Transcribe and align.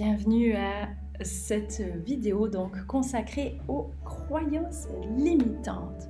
bienvenue 0.00 0.54
à 0.54 0.88
cette 1.20 1.82
vidéo 2.06 2.48
donc 2.48 2.86
consacrée 2.86 3.60
aux 3.68 3.90
croyances 4.02 4.88
limitantes. 5.14 6.08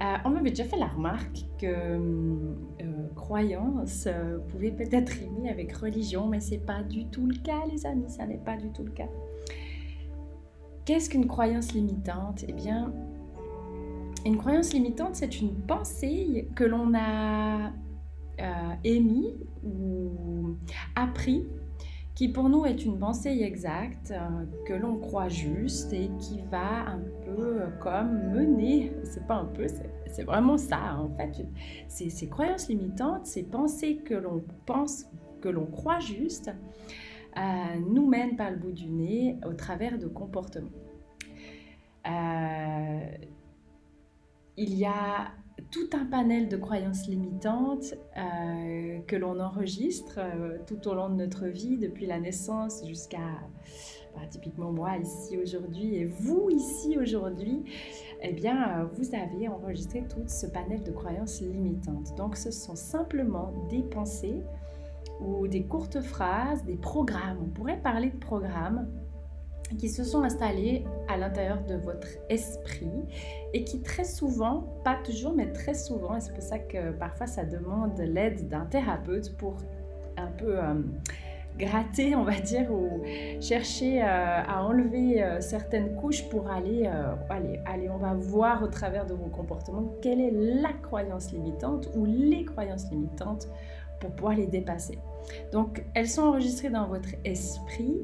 Euh, 0.00 0.14
on 0.24 0.30
m'avait 0.30 0.48
déjà 0.48 0.64
fait 0.64 0.78
la 0.78 0.86
remarque 0.86 1.44
que 1.58 1.66
euh, 1.66 3.08
croyance 3.14 4.06
euh, 4.06 4.38
pouvait 4.48 4.70
peut-être 4.70 5.10
rimer 5.10 5.50
avec 5.50 5.70
religion, 5.74 6.28
mais 6.28 6.40
c'est 6.40 6.64
pas 6.64 6.82
du 6.82 7.04
tout 7.10 7.26
le 7.26 7.36
cas, 7.36 7.60
les 7.70 7.84
amis, 7.84 8.08
ça 8.08 8.24
n'est 8.24 8.38
pas 8.38 8.56
du 8.56 8.70
tout 8.70 8.84
le 8.84 8.92
cas. 8.92 9.08
Qu'est-ce 10.86 11.10
qu'une 11.10 11.26
croyance 11.26 11.74
limitante? 11.74 12.46
Eh 12.48 12.54
bien, 12.54 12.90
une 14.24 14.38
croyance 14.38 14.72
limitante, 14.72 15.14
c'est 15.14 15.42
une 15.42 15.56
pensée 15.56 16.48
que 16.56 16.64
l'on 16.64 16.94
a 16.94 17.70
émise 18.82 19.44
ou 19.62 20.56
appris 20.94 21.44
qui 22.18 22.28
pour 22.28 22.48
nous 22.48 22.66
est 22.66 22.84
une 22.84 22.98
pensée 22.98 23.42
exacte, 23.42 24.10
euh, 24.10 24.44
que 24.66 24.72
l'on 24.72 24.98
croit 24.98 25.28
juste 25.28 25.92
et 25.92 26.10
qui 26.18 26.42
va 26.50 26.88
un 26.88 27.00
peu 27.24 27.60
comme 27.80 28.32
mener, 28.32 28.90
c'est 29.04 29.24
pas 29.24 29.36
un 29.36 29.44
peu, 29.44 29.68
c'est 30.08 30.24
vraiment 30.24 30.58
ça 30.58 30.96
en 30.98 31.10
fait, 31.10 31.46
ces, 31.86 32.10
ces 32.10 32.28
croyances 32.28 32.68
limitantes, 32.68 33.24
ces 33.24 33.44
pensées 33.44 33.98
que 33.98 34.14
l'on 34.14 34.42
pense, 34.66 35.06
que 35.40 35.48
l'on 35.48 35.66
croit 35.66 36.00
juste, 36.00 36.50
euh, 37.36 37.40
nous 37.88 38.08
mènent 38.08 38.34
par 38.34 38.50
le 38.50 38.56
bout 38.56 38.72
du 38.72 38.88
nez 38.88 39.36
au 39.46 39.52
travers 39.52 39.96
de 39.96 40.08
comportements. 40.08 40.72
Euh, 42.04 43.10
il 44.56 44.74
y 44.74 44.86
a 44.86 45.28
tout 45.70 45.90
un 45.92 46.04
panel 46.04 46.48
de 46.48 46.56
croyances 46.56 47.06
limitantes 47.08 47.94
euh, 48.16 49.00
que 49.06 49.16
l'on 49.16 49.40
enregistre 49.40 50.18
euh, 50.18 50.58
tout 50.66 50.88
au 50.88 50.94
long 50.94 51.08
de 51.08 51.14
notre 51.14 51.46
vie, 51.46 51.76
depuis 51.76 52.06
la 52.06 52.20
naissance 52.20 52.86
jusqu'à 52.86 53.18
bah, 54.14 54.22
typiquement 54.30 54.72
moi 54.72 54.96
ici 54.96 55.36
aujourd'hui 55.36 55.96
et 55.96 56.04
vous 56.04 56.48
ici 56.50 56.96
aujourd'hui, 56.98 57.64
eh 58.22 58.32
bien, 58.32 58.80
euh, 58.80 58.84
vous 58.94 59.14
avez 59.14 59.48
enregistré 59.48 60.04
tout 60.08 60.26
ce 60.26 60.46
panel 60.46 60.82
de 60.82 60.90
croyances 60.90 61.40
limitantes. 61.40 62.16
Donc, 62.16 62.36
ce 62.36 62.50
sont 62.50 62.76
simplement 62.76 63.52
des 63.70 63.82
pensées 63.82 64.42
ou 65.20 65.46
des 65.48 65.64
courtes 65.64 66.00
phrases, 66.00 66.64
des 66.64 66.76
programmes. 66.76 67.38
On 67.42 67.48
pourrait 67.48 67.80
parler 67.80 68.10
de 68.10 68.18
programmes 68.18 68.88
qui 69.76 69.88
se 69.88 70.04
sont 70.04 70.22
installés 70.22 70.84
à 71.08 71.16
l'intérieur 71.16 71.62
de 71.64 71.74
votre 71.74 72.08
esprit 72.28 72.90
et 73.52 73.64
qui 73.64 73.82
très 73.82 74.04
souvent, 74.04 74.64
pas 74.84 74.96
toujours, 75.04 75.34
mais 75.34 75.52
très 75.52 75.74
souvent, 75.74 76.16
et 76.16 76.20
c'est 76.20 76.32
pour 76.32 76.42
ça 76.42 76.58
que 76.58 76.92
parfois 76.92 77.26
ça 77.26 77.44
demande 77.44 77.98
l'aide 77.98 78.48
d'un 78.48 78.64
thérapeute 78.64 79.36
pour 79.36 79.56
un 80.16 80.26
peu 80.26 80.58
euh, 80.58 80.74
gratter, 81.58 82.14
on 82.14 82.24
va 82.24 82.38
dire, 82.40 82.70
ou 82.70 83.02
chercher 83.40 84.02
euh, 84.02 84.06
à 84.06 84.64
enlever 84.64 85.22
euh, 85.22 85.40
certaines 85.40 85.94
couches 85.96 86.28
pour 86.28 86.50
aller, 86.50 86.90
allez, 87.28 87.60
allez, 87.66 87.90
on 87.90 87.98
va 87.98 88.14
voir 88.14 88.62
au 88.62 88.68
travers 88.68 89.06
de 89.06 89.14
vos 89.14 89.28
comportements 89.28 89.92
quelle 90.02 90.20
est 90.20 90.32
la 90.32 90.72
croyance 90.72 91.32
limitante 91.32 91.88
ou 91.94 92.04
les 92.04 92.44
croyances 92.44 92.90
limitantes 92.90 93.48
pour 94.00 94.10
pouvoir 94.10 94.34
les 94.34 94.46
dépasser. 94.46 94.98
Donc, 95.52 95.84
elles 95.94 96.08
sont 96.08 96.22
enregistrées 96.22 96.70
dans 96.70 96.86
votre 96.86 97.10
esprit 97.24 97.96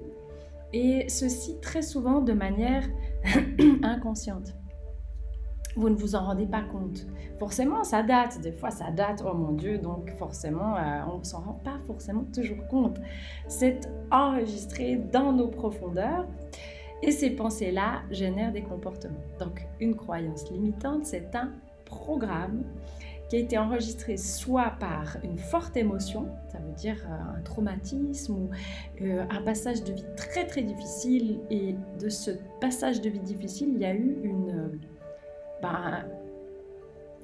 et 0.75 1.09
ceci 1.09 1.61
très 1.61 1.83
souvent 1.83 2.21
de 2.21 2.33
manière 2.33 2.83
inconsciente. 3.83 4.55
Vous 5.77 5.89
ne 5.89 5.95
vous 5.95 6.17
en 6.17 6.27
rendez 6.27 6.47
pas 6.47 6.63
compte. 6.63 7.07
Forcément, 7.39 7.85
ça 7.85 8.03
date. 8.03 8.41
Des 8.41 8.53
fois, 8.53 8.71
ça 8.71 8.91
date. 8.91 9.25
Oh 9.27 9.35
mon 9.35 9.53
Dieu, 9.53 9.79
donc 9.79 10.11
forcément, 10.19 10.77
euh, 10.77 11.01
on 11.13 11.19
ne 11.19 11.25
s'en 11.25 11.41
rend 11.41 11.61
pas 11.65 11.79
forcément 11.87 12.25
toujours 12.33 12.67
compte. 12.69 12.99
C'est 13.49 13.89
enregistré 14.11 14.97
dans 14.97 15.33
nos 15.33 15.49
profondeurs. 15.49 16.27
Et 17.03 17.13
ces 17.13 17.31
pensées-là 17.31 18.03
génèrent 18.11 18.53
des 18.53 18.63
comportements. 18.63 19.25
Donc, 19.39 19.67
une 19.81 19.95
croyance 19.95 20.51
limitante, 20.51 21.05
c'est 21.07 21.35
un 21.35 21.53
programme 21.85 22.65
a 23.35 23.39
été 23.39 23.59
enregistré 23.59 24.17
soit 24.17 24.75
par 24.79 25.17
une 25.23 25.39
forte 25.39 25.77
émotion, 25.77 26.29
ça 26.49 26.59
veut 26.59 26.73
dire 26.73 26.97
euh, 27.09 27.39
un 27.39 27.41
traumatisme 27.43 28.35
ou 28.35 28.51
euh, 29.03 29.25
un 29.31 29.43
passage 29.43 29.83
de 29.83 29.93
vie 29.93 30.05
très 30.17 30.47
très 30.47 30.63
difficile, 30.63 31.41
et 31.51 31.75
de 32.01 32.09
ce 32.09 32.33
passage 32.61 33.01
de 33.01 33.09
vie 33.09 33.21
difficile, 33.21 33.71
il 33.75 33.81
y 33.81 33.85
a 33.85 33.95
eu 33.95 34.17
une, 34.23 34.51
euh, 34.51 34.79
ben, 35.63 36.05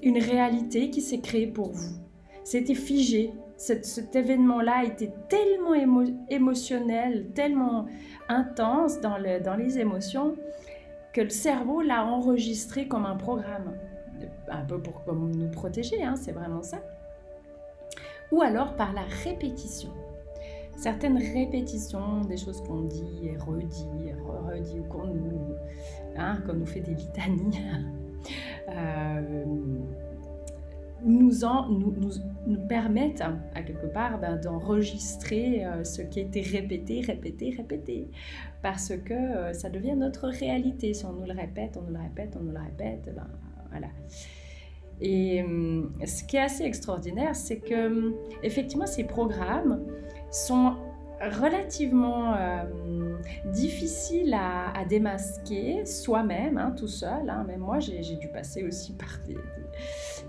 une 0.03 0.19
réalité 0.19 0.91
qui 0.91 1.01
s'est 1.01 1.21
créée 1.21 1.47
pour 1.47 1.71
vous. 1.71 1.97
C'était 2.45 2.75
figé. 2.75 3.33
Cet, 3.57 4.17
événement-là 4.17 4.85
était 4.85 5.13
tellement 5.29 5.75
émotionnel, 6.31 7.27
tellement 7.35 7.87
intense 8.31 9.01
dans, 9.01 9.19
le, 9.19 9.39
dans 9.41 9.55
les 9.55 9.79
émotions, 9.79 10.35
que 11.13 11.21
le 11.21 11.29
cerveau 11.29 11.83
l'a 11.83 12.07
enregistré 12.07 12.89
comme 12.89 13.05
un 13.05 13.17
programme 13.17 13.75
un 14.49 14.65
peu 14.65 14.81
pour 14.81 15.03
nous 15.15 15.51
protéger, 15.51 16.03
hein, 16.03 16.15
c'est 16.17 16.33
vraiment 16.33 16.63
ça. 16.63 16.79
Ou 18.33 18.43
alors 18.43 18.77
par 18.77 18.93
la 18.93 19.03
répétition. 19.25 19.91
Certaines 20.77 21.19
répétitions, 21.19 22.23
des 22.23 22.39
choses 22.39 22.63
qu'on 22.63 22.83
dit 22.83 23.05
et 23.25 23.37
redit, 23.37 23.87
redit 24.25 24.79
ou 24.81 24.85
qu'on 24.85 25.09
nous, 25.09 25.55
hein, 26.17 26.39
nous 26.55 26.65
fait 26.65 26.81
des 26.81 26.95
litanies, 26.95 27.61
euh, 28.71 29.45
nous, 31.03 31.45
en, 31.45 31.69
nous, 31.69 31.95
nous, 32.47 32.67
permettent 32.67 33.23
à 33.55 33.63
quelque 33.63 33.87
part 33.87 34.19
ben, 34.19 34.37
d'enregistrer 34.37 35.65
euh, 35.65 35.85
ce 35.85 36.03
qui 36.03 36.21
a 36.21 36.23
été 36.23 36.41
répété, 36.41 37.01
répété, 37.01 37.55
répété. 37.57 38.09
Parce 38.63 38.95
que 38.97 39.15
euh, 39.15 39.53
ça 39.53 39.69
devient 39.71 39.97
notre 39.97 40.29
réalité. 40.29 40.95
Si 40.95 41.05
on 41.05 41.13
nous 41.13 41.27
le 41.27 41.33
répète, 41.33 41.79
on 41.79 41.83
nous 41.83 41.93
le 41.93 42.03
répète, 42.03 42.37
on 42.39 42.45
nous 42.45 42.53
le 42.53 42.61
répète, 42.61 43.15
ben, 43.15 43.29
voilà. 43.71 43.89
Et 45.01 45.43
hum, 45.43 45.93
ce 46.05 46.25
qui 46.25 46.37
est 46.37 46.43
assez 46.43 46.65
extraordinaire, 46.65 47.35
c'est 47.35 47.59
que 47.59 47.87
hum, 47.87 48.15
effectivement 48.43 48.87
ces 48.87 49.05
programmes 49.05 49.85
sont 50.31 50.77
relativement 51.21 52.35
euh, 52.35 52.65
difficiles 53.47 54.35
à, 54.35 54.85
démasquer 54.89 55.85
soi-même, 55.85 56.57
hein, 56.57 56.75
tout 56.77 56.89
seul. 56.89 57.29
Hein. 57.29 57.45
Même 57.47 57.61
moi, 57.61 57.79
j'ai 57.79 58.17
dû 58.17 58.29
passer 58.29 58.65
aussi 58.65 58.93
par 58.97 59.19
des, 59.27 59.37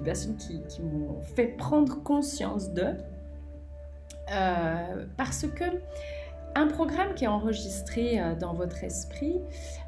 personnes 0.03 0.35
qui, 0.35 0.81
m'ont 0.81 1.21
fait 1.35 1.47
prendre 1.47 2.03
conscience 2.03 2.71
d'eux. 2.71 2.97
Euh, 4.33 5.05
parce 5.17 5.45
que 5.47 5.65
un 6.55 6.67
programme 6.67 7.13
qui 7.15 7.25
est 7.25 7.27
enregistré 7.27 8.19
euh, 8.19 8.35
dans 8.35 8.53
votre 8.53 8.83
esprit 8.83 9.41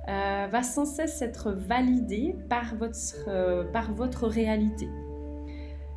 euh, 0.07 0.47
va 0.49 0.63
sans 0.63 0.85
cesse 0.85 1.21
être 1.21 1.51
validé 1.51 2.35
par 2.49 2.75
votre, 2.75 2.97
euh, 3.27 3.63
par 3.71 3.93
votre 3.93 4.27
réalité. 4.27 4.87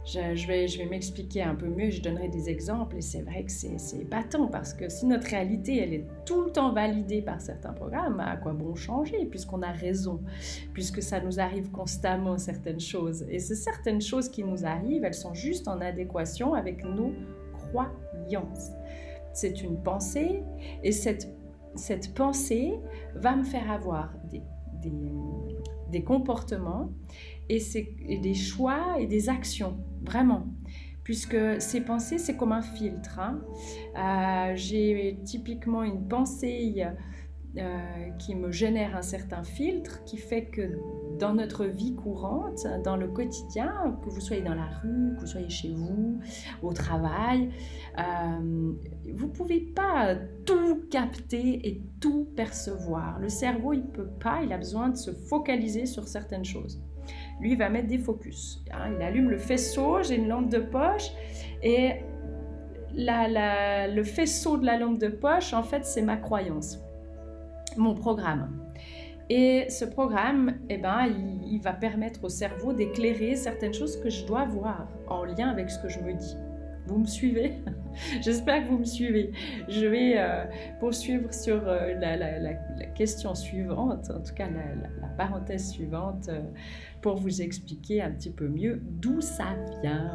Je, 0.04 0.46
vais, 0.46 0.68
je 0.68 0.78
vais 0.78 0.86
m'expliquer 0.86 1.42
un 1.42 1.56
peu 1.56 1.66
mieux, 1.66 1.90
je 1.90 2.00
donnerai 2.00 2.28
des 2.28 2.48
exemples 2.48 2.96
et 2.96 3.00
c'est 3.00 3.22
vrai 3.22 3.42
que 3.42 3.50
c'est 3.50 3.76
épatant 3.98 4.46
parce 4.46 4.72
que 4.72 4.88
si 4.88 5.04
notre 5.04 5.26
réalité 5.26 5.78
elle 5.78 5.92
est 5.92 6.06
tout 6.24 6.42
le 6.44 6.52
temps 6.52 6.72
validée 6.72 7.22
par 7.22 7.40
certains 7.40 7.72
programmes, 7.72 8.20
à 8.20 8.36
quoi 8.36 8.52
bon 8.52 8.76
changer 8.76 9.26
puisqu'on 9.26 9.62
a 9.62 9.72
raison, 9.72 10.20
puisque 10.72 11.02
ça 11.02 11.18
nous 11.18 11.40
arrive 11.40 11.72
constamment 11.72 12.38
certaines 12.38 12.78
choses. 12.78 13.26
Et 13.28 13.40
ces 13.40 13.56
certaines 13.56 14.00
choses 14.00 14.28
qui 14.28 14.44
nous 14.44 14.64
arrivent, 14.64 15.04
elles 15.04 15.12
sont 15.12 15.34
juste 15.34 15.66
en 15.66 15.80
adéquation 15.80 16.54
avec 16.54 16.84
nos 16.84 17.12
croyances 17.52 18.70
c'est 19.36 19.62
une 19.62 19.82
pensée 19.82 20.42
et 20.82 20.92
cette, 20.92 21.28
cette 21.74 22.14
pensée 22.14 22.72
va 23.14 23.36
me 23.36 23.44
faire 23.44 23.70
avoir 23.70 24.14
des, 24.30 24.42
des, 25.90 26.02
comportements 26.02 26.90
et, 27.48 27.60
des 28.22 28.34
choix 28.34 28.96
et 28.98 29.06
des 29.06 29.28
actions, 29.28 29.78
vraiment. 30.02 30.46
Puisque 31.02 31.36
ces 31.60 31.82
pensées, 31.82 32.18
c'est 32.18 32.36
comme 32.36 32.52
un 32.52 32.62
filtre. 32.62 33.20
Hein. 33.20 33.42
Euh, 33.96 34.56
j'ai 34.56 35.18
typiquement 35.24 35.82
une 35.82 36.08
pensée 36.08 36.86
euh, 37.58 38.10
qui 38.18 38.34
me 38.34 38.52
génère 38.52 38.94
un 38.96 39.02
certain 39.02 39.42
filtre 39.42 40.04
qui 40.04 40.18
fait 40.18 40.44
que 40.44 40.78
dans 41.18 41.32
notre 41.32 41.64
vie 41.64 41.94
courante, 41.94 42.66
dans 42.84 42.96
le 42.96 43.08
quotidien, 43.08 43.98
que 44.04 44.10
vous 44.10 44.20
soyez 44.20 44.42
dans 44.42 44.54
la 44.54 44.66
rue, 44.66 45.14
que 45.14 45.20
vous 45.20 45.26
soyez 45.26 45.48
chez 45.48 45.72
vous, 45.72 46.20
au 46.62 46.74
travail, 46.74 47.48
euh, 47.98 48.72
vous 49.14 49.28
pouvez 49.28 49.60
pas 49.60 50.16
tout 50.44 50.82
capter 50.90 51.66
et 51.66 51.82
tout 51.98 52.28
percevoir. 52.36 53.18
Le 53.20 53.30
cerveau, 53.30 53.72
il 53.72 53.86
peut 53.86 54.10
pas, 54.20 54.40
il 54.42 54.52
a 54.52 54.58
besoin 54.58 54.90
de 54.90 54.96
se 54.96 55.12
focaliser 55.12 55.86
sur 55.86 56.08
certaines 56.08 56.44
choses. 56.44 56.82
Lui, 57.40 57.52
il 57.52 57.58
va 57.58 57.70
mettre 57.70 57.88
des 57.88 57.98
focus. 57.98 58.62
Hein. 58.70 58.92
il 58.96 59.02
allume 59.02 59.30
le 59.30 59.38
faisceau, 59.38 60.02
j'ai 60.02 60.16
une 60.16 60.28
lampe 60.28 60.50
de 60.50 60.58
poche 60.58 61.10
et 61.62 62.02
le 62.94 64.02
faisceau 64.02 64.58
de 64.58 64.66
la 64.66 64.78
lampe 64.78 64.98
de 64.98 65.08
poche, 65.08 65.54
en 65.54 65.62
fait, 65.62 65.86
c'est 65.86 66.02
ma 66.02 66.16
croyance 66.18 66.82
mon 67.78 67.94
programme. 67.94 68.66
Et 69.28 69.68
ce 69.70 69.84
programme, 69.84 70.54
eh 70.68 70.78
ben, 70.78 71.06
il, 71.44 71.60
va 71.60 71.72
permettre 71.72 72.24
au 72.24 72.28
cerveau 72.28 72.72
d'éclairer 72.72 73.34
certaines 73.34 73.74
choses 73.74 74.00
que 74.00 74.08
je 74.08 74.24
dois 74.24 74.44
voir 74.44 74.86
en 75.08 75.24
lien 75.24 75.48
avec 75.48 75.68
ce 75.68 75.80
que 75.80 75.88
je 75.88 75.98
me 75.98 76.12
dis. 76.12 76.36
Vous 76.86 76.98
me 76.98 77.06
suivez? 77.06 77.54
J'espère 78.20 78.62
que 78.62 78.68
vous 78.68 78.78
me 78.78 78.84
suivez. 78.84 79.32
Je 79.68 79.86
vais 79.86 80.14
euh, 80.16 80.44
poursuivre 80.78 81.34
sur 81.34 81.66
euh, 81.66 81.94
la, 81.98 82.54
question 82.94 83.34
suivante, 83.34 84.10
en 84.10 84.20
tout 84.20 84.34
cas 84.34 84.48
la, 84.48 85.08
parenthèse 85.16 85.70
suivante, 85.70 86.28
euh, 86.28 86.42
pour 87.00 87.16
vous 87.16 87.42
expliquer 87.42 88.02
un 88.02 88.12
petit 88.12 88.30
peu 88.30 88.46
mieux 88.46 88.80
d'où 88.80 89.20
ça 89.20 89.56
vient. 89.82 90.10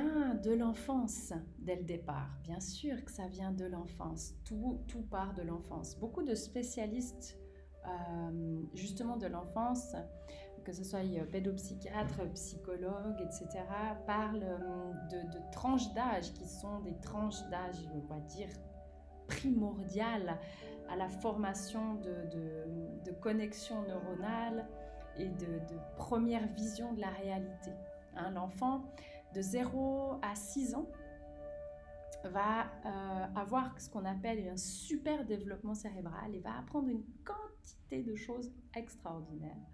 De 0.00 0.52
l'enfance 0.52 1.32
dès 1.58 1.76
le 1.76 1.84
départ. 1.84 2.30
Bien 2.42 2.60
sûr 2.60 3.04
que 3.04 3.10
ça 3.10 3.26
vient 3.26 3.52
de 3.52 3.64
l'enfance. 3.64 4.34
Tout, 4.44 4.80
tout 4.88 5.02
part 5.02 5.34
de 5.34 5.42
l'enfance. 5.42 5.96
Beaucoup 5.98 6.22
de 6.22 6.34
spécialistes 6.34 7.38
euh, 7.86 8.62
justement 8.74 9.16
de 9.16 9.26
l'enfance, 9.26 9.96
que 10.64 10.72
ce 10.72 10.84
soit 10.84 11.00
pédopsychiatre, 11.30 12.30
psychologue, 12.34 13.20
etc., 13.20 13.64
parlent 14.06 14.42
euh, 14.44 15.24
de, 15.24 15.50
tranches 15.50 15.92
d'âge 15.92 16.32
qui 16.32 16.46
sont 16.46 16.80
des 16.80 16.94
tranches 17.00 17.42
d'âge, 17.50 17.88
on 17.94 18.06
va 18.12 18.20
dire, 18.20 18.48
primordiales 19.26 20.38
à 20.88 20.96
la 20.96 21.08
formation 21.08 21.94
de, 21.94 22.14
de, 23.04 23.12
connexions 23.20 23.82
neuronales 23.82 24.66
et 25.16 25.28
de, 25.28 25.60
première 25.96 26.46
vision 26.48 26.92
de 26.92 27.00
la 27.00 27.10
réalité. 27.10 27.72
Hein, 28.16 28.30
L'enfant, 28.32 28.82
de 29.34 29.40
0 29.40 30.18
à 30.22 30.34
6 30.34 30.74
ans, 30.74 30.90
va 32.24 32.66
euh, 32.86 33.26
avoir 33.34 33.80
ce 33.80 33.88
qu'on 33.90 34.04
appelle 34.04 34.48
un 34.48 34.56
super 34.56 35.24
développement 35.24 35.74
cérébral 35.74 36.34
et 36.34 36.40
va 36.40 36.56
apprendre 36.58 36.88
une 36.88 37.04
quantité 37.24 38.02
de 38.02 38.14
choses 38.14 38.52
extraordinaires 38.76 39.66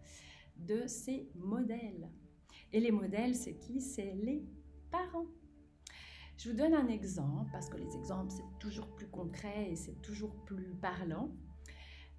de 0.56 0.86
ses 0.86 1.28
modèles. 1.34 2.08
Et 2.72 2.80
les 2.80 2.90
modèles, 2.90 3.34
c'est 3.34 3.54
qui? 3.58 3.80
C'est 3.80 4.14
les 4.14 4.44
parents. 4.90 5.26
Je 6.36 6.50
vous 6.50 6.56
donne 6.56 6.74
un 6.74 6.88
exemple, 6.88 7.50
parce 7.52 7.68
que 7.68 7.76
les 7.76 7.96
exemples, 7.96 8.30
c'est 8.30 8.58
toujours 8.58 8.86
plus 8.94 9.08
concret 9.08 9.70
et 9.70 9.76
c'est 9.76 10.00
toujours 10.02 10.34
plus 10.44 10.74
parlant. 10.74 11.30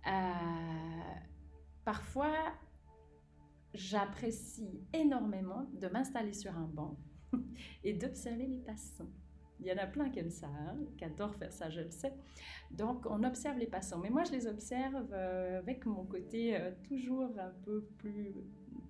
Euh, 0.08 1.14
parfois, 1.86 2.36
j'apprécie 3.74 4.82
énormément 4.94 5.70
de 5.74 5.88
m'installer 5.88 6.34
sur 6.34 6.56
un 6.58 6.68
banc 6.68 6.98
et 7.84 7.94
d'observer 7.94 8.48
les 8.48 8.60
passants. 8.60 9.10
Il 9.62 9.68
y 9.68 9.74
en 9.74 9.78
a 9.78 9.86
plein 9.86 10.10
qui 10.10 10.20
aiment 10.20 10.30
ça, 10.30 10.48
hein, 10.48 10.78
qui 10.98 11.04
adorent 11.04 11.36
faire 11.36 11.52
ça, 11.52 11.70
je 11.70 11.82
le 11.82 11.92
sais. 11.92 12.14
Donc, 12.72 13.06
on 13.06 13.24
observe 13.24 13.58
les 13.58 13.68
passants. 13.68 14.00
Mais 14.00 14.10
moi, 14.10 14.24
je 14.24 14.32
les 14.32 14.48
observe 14.48 15.08
euh, 15.12 15.60
avec 15.60 15.86
mon 15.86 16.06
côté 16.06 16.56
euh, 16.56 16.72
toujours 16.88 17.30
un 17.38 17.52
peu 17.66 17.84
plus... 17.98 18.34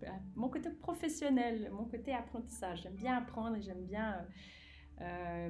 Euh, 0.04 0.08
mon 0.36 0.48
côté 0.48 0.70
professionnel, 0.70 1.72
mon 1.72 1.86
côté 1.86 2.14
apprentissage. 2.14 2.84
J'aime 2.84 2.96
bien 2.96 3.18
apprendre 3.18 3.58
et 3.58 3.62
j'aime 3.62 3.84
bien 3.84 4.26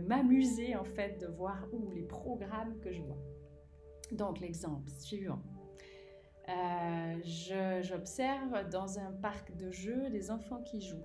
m'amuser, 0.08 0.76
en 0.76 0.84
fait, 0.84 1.20
de 1.20 1.26
voir 1.26 1.66
où 1.74 1.90
les 1.92 2.04
programmes 2.04 2.80
que 2.82 2.92
je 2.92 3.02
vois. 3.02 3.18
Donc, 4.12 4.40
l'exemple 4.40 4.88
suivant. 4.90 5.42
J'observe 7.82 8.70
dans 8.70 9.00
un 9.00 9.12
parc 9.12 9.56
de 9.58 9.72
jeux 9.72 10.10
des 10.12 10.30
enfants 10.30 10.62
qui 10.62 10.82
jouent. 10.82 11.04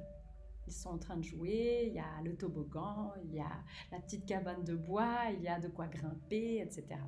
Ils 0.67 0.73
sont 0.73 0.91
en 0.91 0.99
train 0.99 1.17
de 1.17 1.23
jouer, 1.23 1.85
il 1.89 1.95
y 1.95 1.99
a 1.99 2.23
le 2.25 2.37
toboggan, 2.37 3.13
il 3.25 3.35
y 3.35 3.41
a 3.41 3.63
la 3.93 4.01
petite 4.01 4.27
cabane 4.27 4.65
de 4.65 4.75
bois, 4.75 5.31
il 5.33 5.43
y 5.43 5.49
a 5.49 5.59
de 5.59 5.69
quoi 5.69 5.87
grimper, 5.87 6.61
etc. 6.61 7.01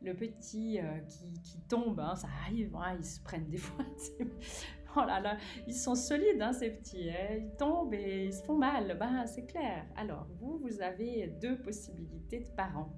Le 0.00 0.14
petit 0.14 0.80
euh, 0.80 0.98
qui, 1.08 1.32
qui, 1.42 1.60
tombe, 1.68 2.00
hein, 2.00 2.16
ça 2.16 2.28
arrive, 2.44 2.74
hein, 2.74 2.96
ils 2.98 3.04
se 3.04 3.20
prennent 3.20 3.48
des 3.48 3.56
fois. 3.58 3.84
oh 4.96 5.04
là 5.06 5.20
là, 5.20 5.36
ils 5.66 5.74
sont 5.74 5.94
solides, 5.94 6.40
hein, 6.40 6.52
ces 6.52 6.70
petits. 6.70 7.08
Ils 7.08 7.54
tombent 7.56 7.94
et 7.94 8.26
ils 8.26 8.34
se 8.34 8.42
font 8.42 8.56
mal. 8.56 8.96
Ben, 8.98 9.26
c'est 9.26 9.46
clair. 9.46 9.86
Alors, 9.96 10.26
vous, 10.40 10.58
vous 10.58 10.82
avez 10.82 11.28
deux 11.40 11.56
possibilités 11.58 12.40
de 12.40 12.48
parents. 12.48 12.92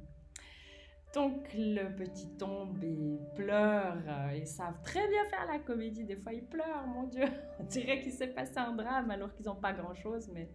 Donc 1.15 1.47
le 1.55 1.95
petit 1.95 2.29
tombe 2.37 2.83
et 2.83 3.21
pleure. 3.37 3.99
Euh, 4.09 4.37
ils 4.37 4.47
savent 4.49 4.83
très 4.83 5.07
bien 5.09 5.25
faire 5.27 5.47
la 5.47 5.61
comédie. 5.61 6.05
Des 6.05 6.17
fois, 6.17 6.33
ils 6.33 6.45
pleurent, 6.45 6.87
mon 6.89 7.05
Dieu. 7.05 7.27
On 7.61 7.65
dirait 7.65 8.01
qu'il 8.01 8.13
s'est 8.13 8.29
passé 8.29 8.59
un 8.59 8.73
drame 8.73 9.11
alors 9.13 9.33
qu'ils 9.33 9.47
n'ont 9.47 9.55
pas 9.55 9.73
grand-chose. 9.73 10.29
Mais 10.35 10.51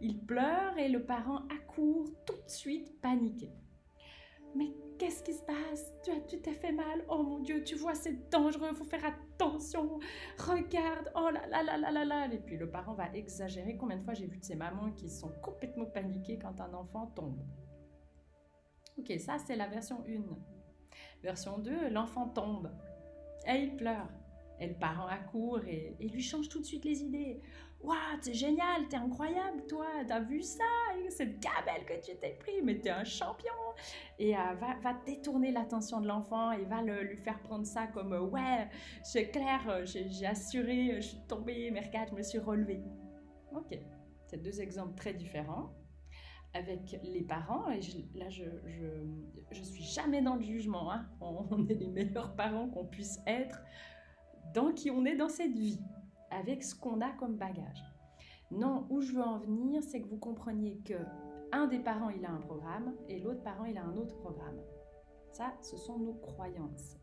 ils 0.00 0.18
pleurent 0.18 0.78
et 0.78 0.88
le 0.88 1.02
parent 1.02 1.42
accourt 1.54 2.08
tout 2.24 2.36
de 2.42 2.50
suite 2.50 2.98
paniqué. 3.02 3.50
Mais 4.56 4.72
qu'est-ce 4.98 5.22
qui 5.22 5.34
se 5.34 5.42
passe? 5.42 5.92
Tu 6.02 6.10
as, 6.10 6.20
t'es 6.20 6.52
fait 6.52 6.72
mal? 6.72 7.04
Oh 7.10 7.22
mon 7.22 7.40
Dieu, 7.40 7.62
tu 7.62 7.74
vois, 7.74 7.94
c'est 7.94 8.30
dangereux, 8.30 8.72
faut 8.72 8.84
faire 8.84 9.04
attention. 9.04 9.98
Regarde, 10.38 11.12
oh 11.14 11.28
là 11.30 11.46
là 11.48 11.62
là 11.62 11.76
là 11.76 11.90
là 11.90 12.04
là. 12.06 12.32
Et 12.32 12.38
puis 12.38 12.56
le 12.56 12.70
parent 12.70 12.94
va 12.94 13.14
exagérer. 13.14 13.76
Combien 13.76 13.98
de 13.98 14.04
fois 14.04 14.14
j'ai 14.14 14.26
vu 14.26 14.38
de 14.38 14.44
ces 14.44 14.56
mamans 14.56 14.90
qui 14.92 15.10
sont 15.10 15.32
complètement 15.42 15.84
paniquées 15.84 16.38
quand 16.38 16.58
un 16.62 16.72
enfant 16.72 17.08
tombe? 17.14 17.38
Ok, 18.98 19.12
ça 19.18 19.36
c'est 19.38 19.56
la 19.56 19.68
version 19.68 20.04
1. 20.08 20.22
Version 21.22 21.58
2, 21.58 21.90
l'enfant 21.90 22.28
tombe 22.28 22.70
et 23.46 23.62
il 23.62 23.76
pleure. 23.76 24.08
Et 24.60 24.66
le 24.66 24.74
parent 24.74 25.06
accourt 25.06 25.60
et, 25.68 25.96
lui 26.00 26.20
change 26.20 26.48
tout 26.48 26.58
de 26.58 26.64
suite 26.64 26.84
les 26.84 27.02
idées. 27.02 27.40
Waouh, 27.80 27.96
c'est 28.20 28.34
génial, 28.34 28.88
t'es 28.88 28.96
incroyable, 28.96 29.64
toi, 29.68 29.86
t'as 30.08 30.18
vu 30.18 30.42
ça, 30.42 30.64
cette 31.10 31.38
gabelle 31.38 31.84
que 31.86 32.04
tu 32.04 32.16
t'es 32.16 32.36
pris, 32.40 32.60
mais 32.64 32.80
t'es 32.80 32.90
un 32.90 33.04
champion. 33.04 33.52
Et 34.18 34.36
euh, 34.36 34.54
va, 34.54 34.74
va, 34.82 34.94
détourner 35.06 35.52
l'attention 35.52 36.00
de 36.00 36.08
l'enfant 36.08 36.50
et 36.50 36.64
va 36.64 36.82
le, 36.82 37.04
lui 37.04 37.18
faire 37.18 37.38
prendre 37.38 37.64
ça 37.64 37.86
comme 37.86 38.14
euh, 38.14 38.20
ouais, 38.20 38.68
c'est 39.04 39.30
clair, 39.30 39.60
euh, 39.68 39.86
j'ai 39.86 40.26
assuré, 40.26 40.96
je 40.96 41.06
suis 41.06 41.20
tombée, 41.28 41.70
mais 41.70 41.88
je 42.10 42.14
me 42.16 42.22
suis 42.22 42.40
relevée. 42.40 42.82
Ok, 43.54 43.78
c'est 44.26 44.42
deux 44.42 44.60
exemples 44.60 44.96
très 44.96 45.14
différents 45.14 45.77
avec 46.58 47.00
les 47.02 47.22
parents. 47.22 47.70
Et 47.70 47.80
là, 48.14 48.28
je, 48.28 48.44
je, 49.50 49.62
suis 49.62 49.84
jamais 49.84 50.20
dans 50.20 50.34
le 50.34 50.42
jugement. 50.42 50.92
Hein. 50.92 51.06
On, 51.20 51.66
est 51.68 51.74
les 51.74 51.88
meilleurs 51.88 52.34
parents 52.34 52.68
qu'on 52.68 52.84
puisse 52.84 53.20
être 53.26 53.62
dans 54.54 54.72
qui 54.72 54.90
on 54.90 55.04
est 55.04 55.16
dans 55.16 55.28
cette 55.28 55.52
vie, 55.52 55.78
avec 56.30 56.64
ce 56.64 56.74
qu'on 56.74 57.02
a 57.02 57.10
comme 57.10 57.36
bagage. 57.36 57.84
Non, 58.50 58.86
où 58.88 59.02
je 59.02 59.12
veux 59.12 59.22
en 59.22 59.38
venir, 59.38 59.82
c'est 59.82 60.00
que 60.00 60.08
vous 60.08 60.16
compreniez 60.16 60.78
que 60.78 60.94
un 61.52 61.66
des 61.66 61.78
parents, 61.78 62.08
il 62.08 62.24
a 62.24 62.30
un 62.30 62.40
programme 62.40 62.94
et 63.08 63.20
l'autre 63.20 63.42
parent, 63.42 63.66
il 63.66 63.76
a 63.76 63.84
un 63.84 63.96
autre 63.96 64.16
programme. 64.16 64.58
Ça, 65.32 65.52
ce 65.60 65.76
sont 65.76 65.98
nos 65.98 66.14
croyances 66.14 66.96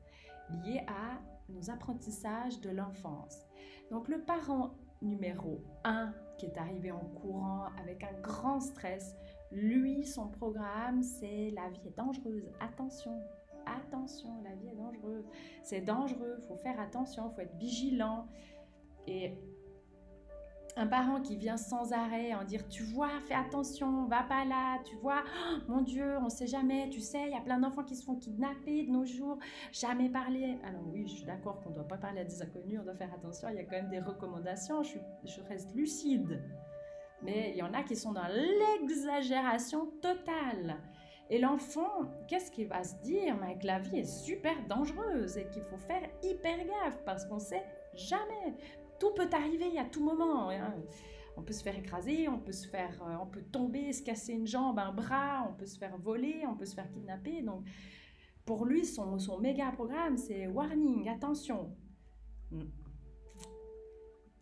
liées 0.64 0.84
à 0.88 1.20
nos 1.50 1.70
apprentissages 1.70 2.60
de 2.62 2.72
l'enfance. 2.72 3.46
Donc 3.92 4.08
le 4.08 4.22
parent 4.22 4.76
numéro 5.02 5.64
1 5.84 6.14
qui 6.38 6.46
est 6.46 6.58
arrivé 6.58 6.92
en 6.92 7.06
courant 7.22 7.66
avec 7.80 8.04
un 8.04 8.20
grand 8.22 8.60
stress, 8.60 9.16
lui, 9.52 10.06
son 10.06 10.28
programme, 10.28 11.02
c'est 11.02 11.52
la 11.52 11.70
vie 11.70 11.88
est 11.88 11.98
dangereuse. 11.98 12.50
Attention, 12.60 13.20
attention, 13.66 14.30
la 14.44 14.56
vie 14.56 14.68
est 14.68 14.76
dangereuse. 14.76 15.26
C'est 15.64 15.82
dangereux, 15.82 16.38
faut 16.48 16.58
faire 16.58 16.80
attention, 16.80 17.30
faut 17.32 17.42
être 17.42 17.56
vigilant. 17.58 18.28
Et 19.08 19.38
un 20.78 20.88
parent 20.88 21.22
qui 21.22 21.38
vient 21.38 21.58
sans 21.58 21.94
arrêt 21.94 22.34
en 22.34 22.44
dire 22.44 22.68
tu 22.68 22.84
vois 22.84 23.22
fais 23.28 23.34
attention 23.34 24.06
va 24.08 24.24
pas 24.24 24.44
là 24.44 24.80
tu 24.84 24.96
vois 24.98 25.24
oh, 25.24 25.58
mon 25.70 25.82
dieu 25.82 26.18
on 26.22 26.30
sait 26.30 26.48
jamais 26.48 26.90
tu 26.90 27.00
sais 27.00 27.24
il 27.28 27.32
y 27.32 27.38
a 27.38 27.42
plein 27.42 27.60
d'enfants 27.60 27.84
qui 27.84 27.96
se 27.96 28.04
font 28.04 28.16
kidnapper 28.16 28.84
de 28.84 28.92
nos 28.92 29.06
jours 29.06 29.38
jamais 29.72 30.10
parler 30.10 30.58
alors 30.66 30.82
oui 30.92 31.08
je 31.08 31.16
suis 31.16 31.26
d'accord 31.26 31.62
qu'on 31.62 31.70
doit 31.70 31.88
pas 31.88 31.98
parler 31.98 32.22
à 32.22 32.26
des 32.26 32.42
inconnus 32.42 32.80
on 32.82 32.84
doit 32.84 32.96
faire 32.96 33.14
attention 33.14 33.48
il 33.50 33.56
y 33.56 33.60
a 33.60 33.64
quand 33.64 33.78
même 33.78 33.90
des 33.90 34.00
recommandations 34.00 34.84
je 34.84 35.42
reste 35.48 35.74
lucide 35.76 36.42
mais 37.22 37.52
il 37.52 37.58
y 37.58 37.64
en 37.64 37.74
a 37.74 37.84
qui 37.84 37.96
sont 37.96 38.12
dans 38.12 38.28
l'exagération 38.28 39.88
totale. 40.02 40.78
Et 41.30 41.40
l'enfant, 41.40 42.04
qu'est-ce 42.28 42.52
qu'il 42.52 42.68
va 42.68 42.84
se 42.84 42.96
dire? 43.02 43.36
Mais 43.38 43.58
que 43.58 43.66
la 43.66 43.80
vie 43.80 44.00
est 44.00 44.24
super 44.26 44.56
dangereuse 44.68 45.38
et 45.38 45.48
qu'il 45.50 45.64
faut 45.64 45.78
faire 45.78 46.08
hyper 46.22 46.58
gaffe 46.66 47.04
parce 47.04 47.26
qu'on 47.26 47.40
sait 47.40 47.64
jamais. 47.96 48.56
Tout 49.00 49.12
peut 49.16 49.30
arriver 49.34 49.78
à 49.80 49.86
tout 49.86 50.04
moment. 50.04 50.50
Hein. 50.52 50.76
On 51.38 51.42
peut 51.42 51.54
se 51.54 51.64
faire 51.64 51.78
écraser, 51.78 52.30
on 52.30 52.40
peut 52.40 52.52
se 52.52 52.68
faire, 52.68 53.02
euh, 53.04 53.16
on 53.22 53.26
peut 53.26 53.44
tomber, 53.44 53.92
se 53.92 54.02
casser 54.02 54.34
une 54.34 54.48
jambe, 54.48 54.80
un 54.80 54.94
bras, 54.94 55.46
on 55.50 55.54
peut 55.54 55.66
se 55.66 55.78
faire 55.78 55.98
voler, 55.98 56.44
on 56.48 56.56
peut 56.56 56.66
se 56.66 56.76
faire 56.76 56.90
kidnapper. 56.90 57.42
Donc, 57.42 57.66
pour 58.46 58.66
lui, 58.66 58.86
son, 58.86 59.18
méga 59.40 59.72
programme, 59.72 60.18
c'est 60.18 60.48
warning, 60.48 61.10
attention. 61.10 61.76
Hmm. 62.52 62.70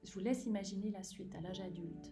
Je 0.04 0.12
vous 0.14 0.20
laisse 0.20 0.46
imaginer 0.46 0.92
la 0.92 1.02
suite 1.02 1.34
à 1.34 1.42
l'âge 1.42 1.62
adulte. 1.62 2.12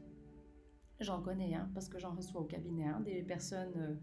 J'en 1.01 1.19
connais, 1.19 1.55
hein, 1.55 1.69
parce 1.73 1.89
que 1.89 1.97
j'en 1.97 2.13
reçois 2.13 2.41
au 2.41 2.45
cabinet, 2.45 2.85
hein, 2.85 3.01
des 3.01 3.23
personnes 3.23 3.73
euh, 3.75 3.95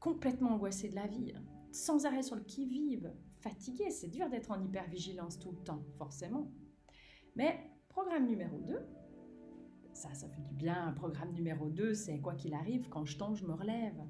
complètement 0.00 0.50
angoissées 0.50 0.88
de 0.88 0.96
la 0.96 1.06
vie, 1.06 1.32
sans 1.70 2.04
arrêt 2.04 2.22
sur 2.22 2.34
le 2.34 2.42
qui-vive, 2.42 3.12
fatiguées. 3.38 3.90
C'est 3.90 4.08
dur 4.08 4.28
d'être 4.28 4.50
en 4.50 4.60
hypervigilance 4.60 5.38
tout 5.38 5.52
le 5.52 5.58
temps, 5.58 5.84
forcément. 5.98 6.50
Mais 7.36 7.60
programme 7.88 8.26
numéro 8.26 8.58
2, 8.58 8.80
ça, 9.92 10.12
ça 10.14 10.28
fait 10.28 10.42
du 10.42 10.54
bien. 10.54 10.92
Programme 10.96 11.32
numéro 11.32 11.70
2, 11.70 11.94
c'est 11.94 12.18
quoi 12.18 12.34
qu'il 12.34 12.54
arrive, 12.54 12.88
quand 12.88 13.04
je 13.04 13.16
tombe, 13.16 13.36
je 13.36 13.46
me 13.46 13.52
relève. 13.52 14.02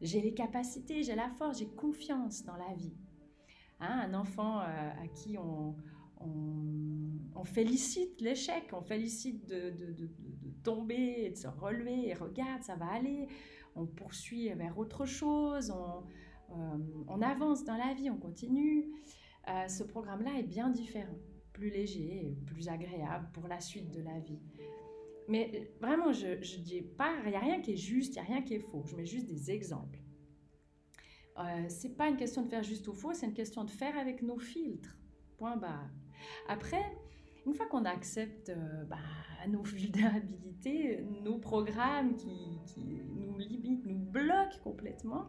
J'ai 0.00 0.20
les 0.20 0.34
capacités, 0.34 1.04
j'ai 1.04 1.14
la 1.14 1.30
force, 1.30 1.58
j'ai 1.58 1.68
confiance 1.68 2.44
dans 2.44 2.56
la 2.56 2.74
vie. 2.74 2.96
Hein, 3.78 4.08
un 4.08 4.14
enfant 4.14 4.58
à 4.58 5.06
qui 5.14 5.36
on, 5.38 5.74
félicite 7.44 8.20
l'échec, 8.20 8.70
on 8.72 8.82
félicite 8.82 9.46
de, 9.46 9.72
tomber 10.62 11.30
de 11.30 11.36
se 11.36 11.48
relever, 11.48 12.08
et 12.08 12.14
regarde, 12.14 12.62
ça 12.62 12.76
va 12.76 12.86
aller, 12.86 13.28
on 13.76 13.86
poursuit 13.86 14.48
vers 14.54 14.78
autre 14.78 15.06
chose, 15.06 15.70
on, 15.70 16.04
euh, 16.56 17.20
avance 17.22 17.64
dans 17.64 17.76
la 17.76 17.94
vie, 17.94 18.10
on 18.10 18.18
continue. 18.18 18.86
Euh, 19.48 19.68
ce 19.68 19.82
programme-là 19.84 20.38
est 20.38 20.44
bien 20.44 20.70
différent, 20.70 21.18
plus 21.52 21.70
léger, 21.70 22.36
plus 22.46 22.68
agréable 22.68 23.28
pour 23.32 23.46
la 23.48 23.60
suite 23.60 23.90
de 23.90 24.02
la 24.02 24.18
vie. 24.18 24.40
Mais 25.28 25.72
vraiment, 25.80 26.12
je 26.12 26.26
ne 26.26 26.62
dis 26.62 26.82
pas, 26.82 27.14
il 27.24 27.30
n'y 27.30 27.36
a 27.36 27.40
rien 27.40 27.60
qui 27.60 27.72
est 27.72 27.76
juste, 27.76 28.16
il 28.16 28.22
n'y 28.22 28.26
a 28.26 28.32
rien 28.32 28.42
qui 28.42 28.54
est 28.54 28.60
faux, 28.60 28.84
je 28.86 28.96
mets 28.96 29.06
juste 29.06 29.26
des 29.26 29.50
exemples. 29.50 30.00
Euh, 31.38 31.64
c'est 31.68 31.96
pas 31.96 32.08
une 32.08 32.16
question 32.16 32.42
de 32.42 32.48
faire 32.48 32.62
juste 32.62 32.86
ou 32.88 32.92
faux, 32.92 33.14
c'est 33.14 33.26
une 33.26 33.34
question 33.34 33.64
de 33.64 33.70
faire 33.70 33.96
avec 33.96 34.22
nos 34.22 34.38
filtres. 34.38 34.96
Point 35.38 35.56
barre. 35.56 35.88
Après, 36.48 36.84
une 37.46 37.54
fois 37.54 37.66
qu'on 37.66 37.84
accepte 37.84 38.50
euh, 38.50 38.84
bah, 38.84 38.96
nos 39.48 39.62
vulnérabilités, 39.62 41.02
nos 41.24 41.38
programmes 41.38 42.16
qui, 42.16 42.60
nous 43.14 43.38
limitent, 43.38 43.86
nous 43.86 43.98
bloquent 43.98 44.58
complètement, 44.62 45.28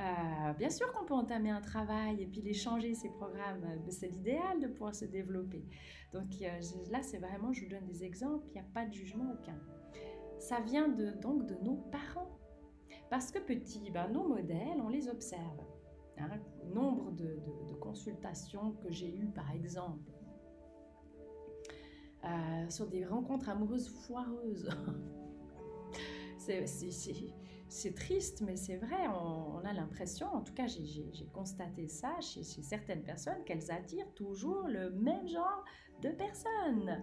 euh, 0.00 0.52
bien 0.54 0.70
sûr 0.70 0.92
qu'on 0.92 1.04
peut 1.04 1.14
entamer 1.14 1.50
un 1.50 1.60
travail 1.60 2.22
et 2.22 2.26
puis 2.26 2.40
les 2.40 2.54
changer, 2.54 2.94
ces 2.94 3.10
programmes. 3.10 3.64
C'est 3.88 4.08
l'idéal 4.08 4.60
de 4.60 4.66
pouvoir 4.66 4.94
se 4.94 5.04
développer. 5.04 5.64
Donc 6.12 6.30
euh, 6.42 6.60
là, 6.90 7.02
c'est 7.02 7.18
vraiment, 7.18 7.52
je 7.52 7.62
vous 7.62 7.70
donne 7.70 7.86
des 7.86 8.04
exemples, 8.04 8.46
il 8.48 8.52
n'y 8.52 8.60
a 8.60 8.70
pas 8.74 8.86
de 8.86 8.92
jugement 8.92 9.32
aucun. 9.32 9.58
Ça 10.38 10.60
vient 10.60 10.88
donc 10.88 11.46
de 11.46 11.54
nos 11.62 11.76
parents. 11.76 12.38
Parce 13.10 13.30
que 13.30 13.38
petits, 13.38 13.90
ben, 13.90 14.08
nos 14.08 14.26
modèles, 14.26 14.80
on 14.82 14.88
les 14.88 15.08
observe. 15.08 15.60
Hein. 16.18 16.28
nombre 16.74 17.10
de, 17.12 17.38
de 17.68 17.74
consultations 17.74 18.72
que 18.82 18.90
j'ai 18.90 19.14
eues, 19.14 19.30
par 19.30 19.50
exemple, 19.52 20.11
euh, 22.24 22.70
sur 22.70 22.86
des 22.86 23.04
rencontres 23.04 23.48
amoureuses 23.48 23.88
foireuses. 23.88 24.68
c'est 27.68 27.94
triste, 27.94 28.42
mais 28.42 28.56
c'est 28.56 28.76
vrai, 28.76 29.08
on, 29.08 29.64
a 29.64 29.72
l'impression, 29.72 30.26
en 30.28 30.40
tout 30.40 30.52
cas 30.54 30.66
j'ai 30.66 31.28
constaté 31.32 31.88
ça 31.88 32.20
chez, 32.20 32.42
certaines 32.42 33.02
personnes, 33.02 33.42
qu'elles 33.44 33.70
attirent 33.70 34.12
toujours 34.14 34.68
le 34.68 34.90
même 34.90 35.26
genre 35.28 35.64
de 36.00 36.10
personnes. 36.10 37.02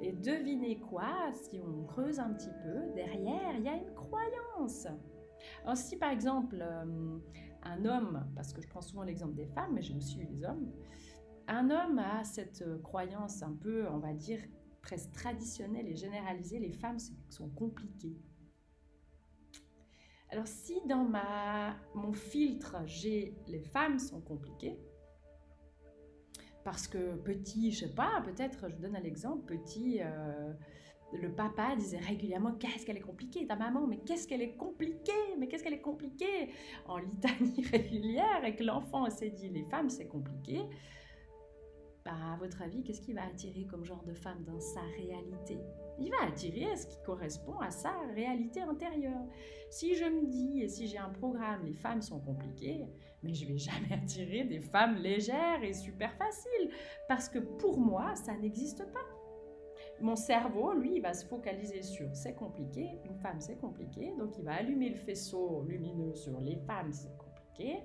Et 0.00 0.12
devinez 0.12 0.78
quoi, 0.78 1.32
si 1.34 1.60
on 1.60 1.84
creuse 1.84 2.20
un 2.20 2.32
petit 2.32 2.52
peu, 2.62 2.94
derrière, 2.94 3.56
il 3.56 3.64
y 3.64 3.68
a 3.68 3.74
une 3.74 3.92
croyance. 3.94 4.86
Alors 5.64 5.76
si 5.76 5.96
par 5.96 6.10
exemple 6.10 6.58
euh, 6.60 7.18
un 7.62 7.84
homme, 7.84 8.26
parce 8.34 8.52
que 8.52 8.60
je 8.60 8.68
prends 8.68 8.80
souvent 8.80 9.02
l'exemple 9.02 9.34
des 9.34 9.46
femmes, 9.46 9.72
mais 9.74 9.82
j'ai 9.82 9.94
aussi 9.94 10.20
eu 10.20 10.26
les 10.26 10.44
hommes, 10.44 10.70
un 11.48 11.70
homme 11.70 11.98
a 11.98 12.24
cette 12.24 12.62
euh, 12.62 12.78
croyance 12.78 13.42
un 13.42 13.54
peu, 13.54 13.88
on 13.88 13.98
va 13.98 14.12
dire, 14.12 14.40
presque 14.82 15.12
traditionnelle 15.12 15.88
et 15.88 15.96
généralisée, 15.96 16.58
les 16.58 16.72
femmes 16.72 16.98
sont 17.30 17.48
compliquées. 17.48 18.16
Alors 20.30 20.46
si 20.46 20.74
dans 20.86 21.08
mon 21.94 22.12
filtre, 22.12 22.76
j'ai 22.84 23.34
les 23.46 23.62
femmes 23.62 23.98
sont 23.98 24.20
compliquées, 24.20 24.78
parce 26.64 26.86
que 26.86 27.16
petit, 27.16 27.72
je 27.72 27.86
sais 27.86 27.94
pas, 27.94 28.20
peut-être, 28.22 28.68
je 28.68 28.76
donne 28.76 28.94
un 28.94 29.04
exemple, 29.04 29.46
petit, 29.46 30.00
euh, 30.02 30.52
le 31.14 31.32
papa 31.32 31.74
disait 31.76 31.96
régulièrement 31.96 32.52
qu'est-ce 32.52 32.84
qu'elle 32.84 32.98
est 32.98 33.00
compliquée, 33.00 33.46
ta 33.46 33.56
maman, 33.56 33.86
mais 33.86 33.98
qu'est-ce 33.98 34.28
qu'elle 34.28 34.42
est 34.42 34.56
compliquée, 34.56 35.12
mais 35.38 35.48
qu'est-ce 35.48 35.64
qu'elle 35.64 35.72
est 35.72 35.80
compliquée, 35.80 36.50
en 36.86 36.98
litanie 36.98 37.62
régulière, 37.72 38.44
et 38.44 38.54
que 38.54 38.64
l'enfant 38.64 39.08
s'est 39.08 39.30
dit 39.30 39.48
les 39.48 39.64
femmes 39.64 39.88
c'est 39.88 40.08
compliqué. 40.08 40.60
Bah, 42.08 42.14
à 42.32 42.36
votre 42.36 42.62
avis, 42.62 42.82
qu'est-ce 42.82 43.02
qui 43.02 43.12
va 43.12 43.26
attirer 43.26 43.66
comme 43.66 43.84
genre 43.84 44.02
de 44.02 44.14
femme 44.14 44.42
dans 44.46 44.58
sa 44.60 44.80
réalité? 44.96 45.58
Il 45.98 46.10
va 46.10 46.26
attirer 46.26 46.74
ce 46.74 46.86
qui 46.86 46.96
correspond 47.02 47.58
à 47.60 47.70
sa 47.70 47.92
réalité 48.14 48.62
intérieure. 48.62 49.26
Si 49.68 49.94
je 49.94 50.06
me 50.06 50.26
dis, 50.26 50.62
et 50.62 50.68
si 50.68 50.86
j'ai 50.86 50.96
un 50.96 51.10
programme, 51.10 51.66
les 51.66 51.74
femmes 51.74 52.00
sont 52.00 52.18
compliquées, 52.20 52.86
mais 53.22 53.34
je 53.34 53.46
vais 53.46 53.58
jamais 53.58 53.92
attirer 54.02 54.44
des 54.44 54.60
femmes 54.60 54.94
légères 54.94 55.62
et 55.62 55.74
super 55.74 56.10
faciles, 56.14 56.70
parce 57.08 57.28
que 57.28 57.40
pour 57.40 57.78
moi, 57.78 58.14
ça 58.14 58.34
n'existe 58.34 58.90
pas. 58.90 59.04
Mon 60.00 60.16
cerveau, 60.16 60.72
lui, 60.72 60.94
il 60.94 61.02
va 61.02 61.12
se 61.12 61.26
focaliser 61.26 61.82
sur 61.82 62.08
c'est 62.16 62.34
compliqué, 62.34 62.88
une 63.04 63.16
femme 63.16 63.42
c'est 63.42 63.58
compliqué, 63.60 64.14
donc 64.18 64.38
il 64.38 64.44
va 64.44 64.54
allumer 64.54 64.88
le 64.88 64.96
faisceau 64.96 65.62
lumineux 65.68 66.14
sur 66.14 66.40
les 66.40 66.56
femmes 66.56 66.90
c'est 66.90 67.14
compliqué. 67.18 67.82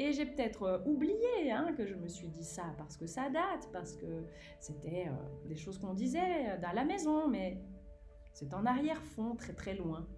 Et 0.00 0.14
j'ai 0.14 0.24
peut-être 0.24 0.62
euh, 0.62 0.78
oublié 0.86 1.52
hein, 1.52 1.74
que 1.76 1.84
je 1.84 1.94
me 1.94 2.08
suis 2.08 2.28
dit 2.28 2.42
ça 2.42 2.74
parce 2.78 2.96
que 2.96 3.06
ça 3.06 3.28
date, 3.28 3.68
parce 3.70 3.92
que 3.92 4.24
c'était 4.58 5.08
euh, 5.08 5.46
des 5.46 5.56
choses 5.56 5.78
qu'on 5.78 5.92
disait 5.92 6.54
euh, 6.54 6.58
dans 6.58 6.72
la 6.72 6.86
maison, 6.86 7.28
mais 7.28 7.60
c'est 8.32 8.54
en 8.54 8.64
arrière-fond, 8.64 9.36
très 9.36 9.52
très 9.52 9.74
loin. 9.74 10.08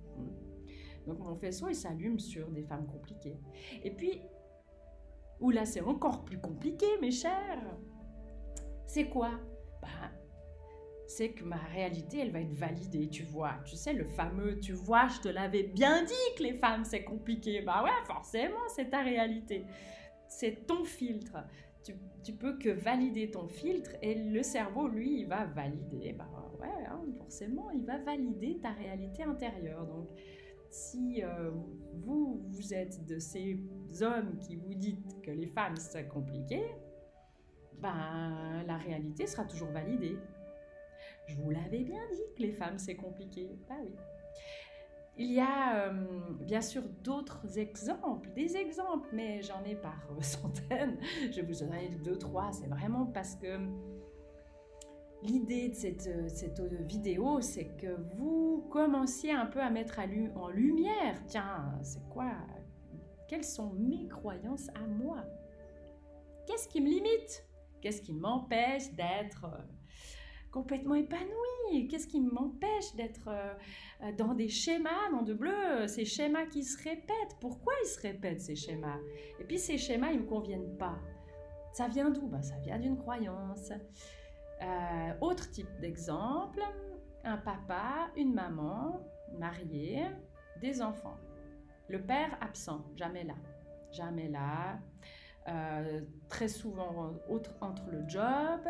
Donc 1.04 1.18
mon 1.18 1.34
faisceau, 1.34 1.68
il 1.68 1.74
s'allume 1.74 2.20
sur 2.20 2.48
des 2.52 2.62
femmes 2.62 2.86
compliquées. 2.86 3.40
Et 3.82 3.90
puis, 3.90 4.22
là 5.50 5.64
c'est 5.64 5.80
encore 5.80 6.24
plus 6.24 6.38
compliqué, 6.38 6.86
mes 7.00 7.10
chers. 7.10 7.60
C'est 8.86 9.08
quoi? 9.08 9.32
Bah, 9.80 9.88
c'est 11.16 11.32
que 11.32 11.44
ma 11.44 11.56
réalité, 11.56 12.18
elle 12.20 12.30
va 12.30 12.40
être 12.40 12.54
validée, 12.54 13.08
tu 13.08 13.22
vois. 13.24 13.54
Tu 13.66 13.76
sais, 13.76 13.92
le 13.92 14.04
fameux, 14.04 14.58
tu 14.58 14.72
vois, 14.72 15.08
je 15.08 15.20
te 15.20 15.28
l'avais 15.28 15.64
bien 15.64 16.04
dit 16.04 16.34
que 16.36 16.42
les 16.42 16.54
femmes, 16.54 16.84
c'est 16.84 17.04
compliqué. 17.04 17.60
Bah 17.60 17.82
ouais, 17.84 17.90
forcément, 18.06 18.66
c'est 18.74 18.88
ta 18.90 19.02
réalité. 19.02 19.66
C'est 20.28 20.66
ton 20.66 20.84
filtre. 20.84 21.36
Tu, 21.84 21.94
tu, 22.24 22.32
peux 22.32 22.56
que 22.56 22.70
valider 22.70 23.30
ton 23.30 23.46
filtre 23.46 23.90
et 24.00 24.14
le 24.14 24.42
cerveau, 24.42 24.88
lui, 24.88 25.20
il 25.20 25.26
va 25.26 25.44
valider. 25.44 26.14
Bah 26.14 26.30
ouais, 26.60 26.86
hein, 26.88 27.02
forcément, 27.18 27.70
il 27.72 27.84
va 27.84 27.98
valider 27.98 28.58
ta 28.62 28.70
réalité 28.70 29.24
intérieure. 29.24 29.86
Donc, 29.86 30.08
si 30.70 31.22
euh, 31.22 31.50
vous, 31.92 32.42
vous 32.48 32.72
êtes 32.72 33.04
de 33.04 33.18
ces 33.18 33.58
hommes 34.00 34.38
qui 34.38 34.56
vous 34.56 34.74
dites 34.74 35.20
que 35.20 35.30
les 35.30 35.48
femmes, 35.48 35.76
c'est 35.76 36.08
compliqué, 36.08 36.62
ben, 37.82 38.62
la 38.66 38.78
réalité 38.78 39.26
sera 39.26 39.44
toujours 39.44 39.68
validée. 39.68 40.16
Je 41.26 41.36
vous 41.36 41.50
l'avais 41.50 41.82
bien 41.84 42.02
dit 42.12 42.34
que 42.36 42.42
les 42.42 42.52
femmes, 42.52 42.78
c'est 42.78 42.96
compliqué. 42.96 43.56
Bah 43.68 43.76
oui. 43.82 43.94
Il 45.18 45.30
y 45.30 45.40
a 45.40 45.88
euh, 45.88 46.04
bien 46.40 46.62
sûr 46.62 46.82
d'autres 47.04 47.58
exemples, 47.58 48.30
des 48.34 48.56
exemples, 48.56 49.08
mais 49.12 49.42
j'en 49.42 49.62
ai 49.64 49.74
par 49.74 50.08
centaines. 50.20 50.98
Je 51.30 51.42
vous 51.42 51.62
en 51.62 51.72
ai 51.72 51.90
deux, 52.02 52.16
trois. 52.16 52.50
C'est 52.52 52.68
vraiment 52.68 53.06
parce 53.06 53.36
que 53.36 53.58
l'idée 55.22 55.68
de 55.68 55.74
cette, 55.74 56.30
cette, 56.30 56.60
vidéo, 56.60 57.40
c'est 57.40 57.76
que 57.76 57.94
vous 58.16 58.66
commenciez 58.70 59.32
un 59.32 59.46
peu 59.46 59.60
à 59.60 59.70
mettre 59.70 60.00
en 60.34 60.48
lumière, 60.48 61.22
tiens, 61.26 61.78
c'est 61.82 62.02
quoi? 62.08 62.32
Quelles 63.28 63.44
sont 63.44 63.72
mes 63.74 64.08
croyances 64.08 64.68
à 64.70 64.86
moi? 64.86 65.24
Qu'est-ce 66.46 66.68
qui 66.68 66.80
me 66.80 66.88
limite? 66.88 67.46
Qu'est-ce 67.80 68.02
qui 68.02 68.12
m'empêche 68.12 68.92
d'être 68.92 69.46
complètement 70.52 70.94
épanouie. 70.94 71.88
Qu'est-ce 71.88 72.06
qui 72.06 72.20
m'empêche 72.20 72.94
d'être 72.94 73.28
euh, 73.28 73.54
euh, 74.02 74.12
dans 74.12 74.34
des 74.34 74.48
schémas, 74.48 75.10
dans 75.10 75.22
de 75.22 75.32
bleu, 75.32 75.88
ces 75.88 76.04
schémas 76.04 76.46
qui 76.46 76.62
se 76.62 76.80
répètent? 76.84 77.36
Pourquoi 77.40 77.72
ils 77.82 77.88
se 77.88 78.00
répètent 78.00 78.42
ces 78.42 78.54
schémas? 78.54 78.98
Et 79.40 79.44
puis 79.44 79.58
ces 79.58 79.78
schémas, 79.78 80.10
ils 80.10 80.18
ne 80.18 80.22
me 80.22 80.28
conviennent 80.28 80.76
pas. 80.76 80.98
Ça 81.72 81.88
vient 81.88 82.10
d'où? 82.10 82.28
Ben, 82.28 82.42
Ça 82.42 82.56
vient 82.58 82.78
d'une 82.78 82.98
croyance. 82.98 83.72
Euh, 84.60 85.12
autre 85.20 85.50
type 85.50 85.80
d'exemple, 85.80 86.60
un 87.24 87.38
papa, 87.38 88.10
une 88.16 88.34
maman, 88.34 89.00
mariés, 89.38 90.06
des 90.60 90.82
enfants. 90.82 91.16
Le 91.88 92.00
père 92.02 92.36
absent, 92.40 92.84
jamais 92.94 93.24
là. 93.24 93.34
Jamais 93.90 94.28
là. 94.28 94.78
très 96.28 96.48
souvent 96.48 97.14
entre 97.60 97.90
le 97.90 98.08
job, 98.08 98.60